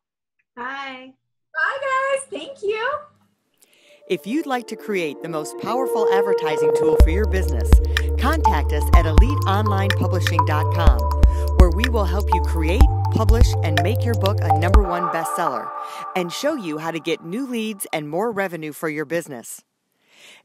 Bye. 0.56 1.14
Bye, 1.58 1.78
guys. 1.82 2.22
Thank 2.30 2.62
you. 2.62 2.88
If 4.10 4.28
you'd 4.28 4.46
like 4.46 4.68
to 4.68 4.76
create 4.76 5.22
the 5.24 5.30
most 5.30 5.58
powerful 5.58 6.08
advertising 6.14 6.72
tool 6.78 6.98
for 7.04 7.10
your 7.10 7.26
business, 7.26 7.68
contact 8.20 8.72
us 8.72 8.84
at 8.94 9.06
eliteonlinepublishing.com, 9.06 11.00
where 11.58 11.72
we 11.72 11.90
will 11.90 12.06
help 12.06 12.30
you 12.34 12.42
create, 12.44 12.86
publish, 13.12 13.48
and 13.64 13.82
make 13.82 14.06
your 14.06 14.14
book 14.14 14.38
a 14.42 14.60
number 14.60 14.84
one 14.84 15.10
bestseller 15.10 15.68
and 16.16 16.32
show 16.32 16.56
you 16.56 16.78
how 16.78 16.92
to 16.92 17.00
get 17.00 17.26
new 17.26 17.48
leads 17.48 17.88
and 17.92 18.08
more 18.08 18.32
revenue 18.32 18.72
for 18.72 18.88
your 18.88 19.06
business. 19.06 19.64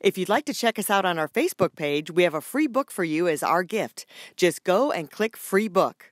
If 0.00 0.16
you'd 0.16 0.28
like 0.30 0.46
to 0.46 0.54
check 0.54 0.78
us 0.78 0.88
out 0.90 1.04
on 1.04 1.18
our 1.18 1.28
Facebook 1.28 1.76
page, 1.76 2.10
we 2.10 2.22
have 2.22 2.34
a 2.34 2.40
free 2.40 2.66
book 2.66 2.90
for 2.90 3.04
you 3.04 3.28
as 3.28 3.42
our 3.42 3.62
gift. 3.62 4.06
Just 4.36 4.64
go 4.64 4.90
and 4.90 5.10
click 5.10 5.36
free 5.36 5.68
book. 5.68 6.11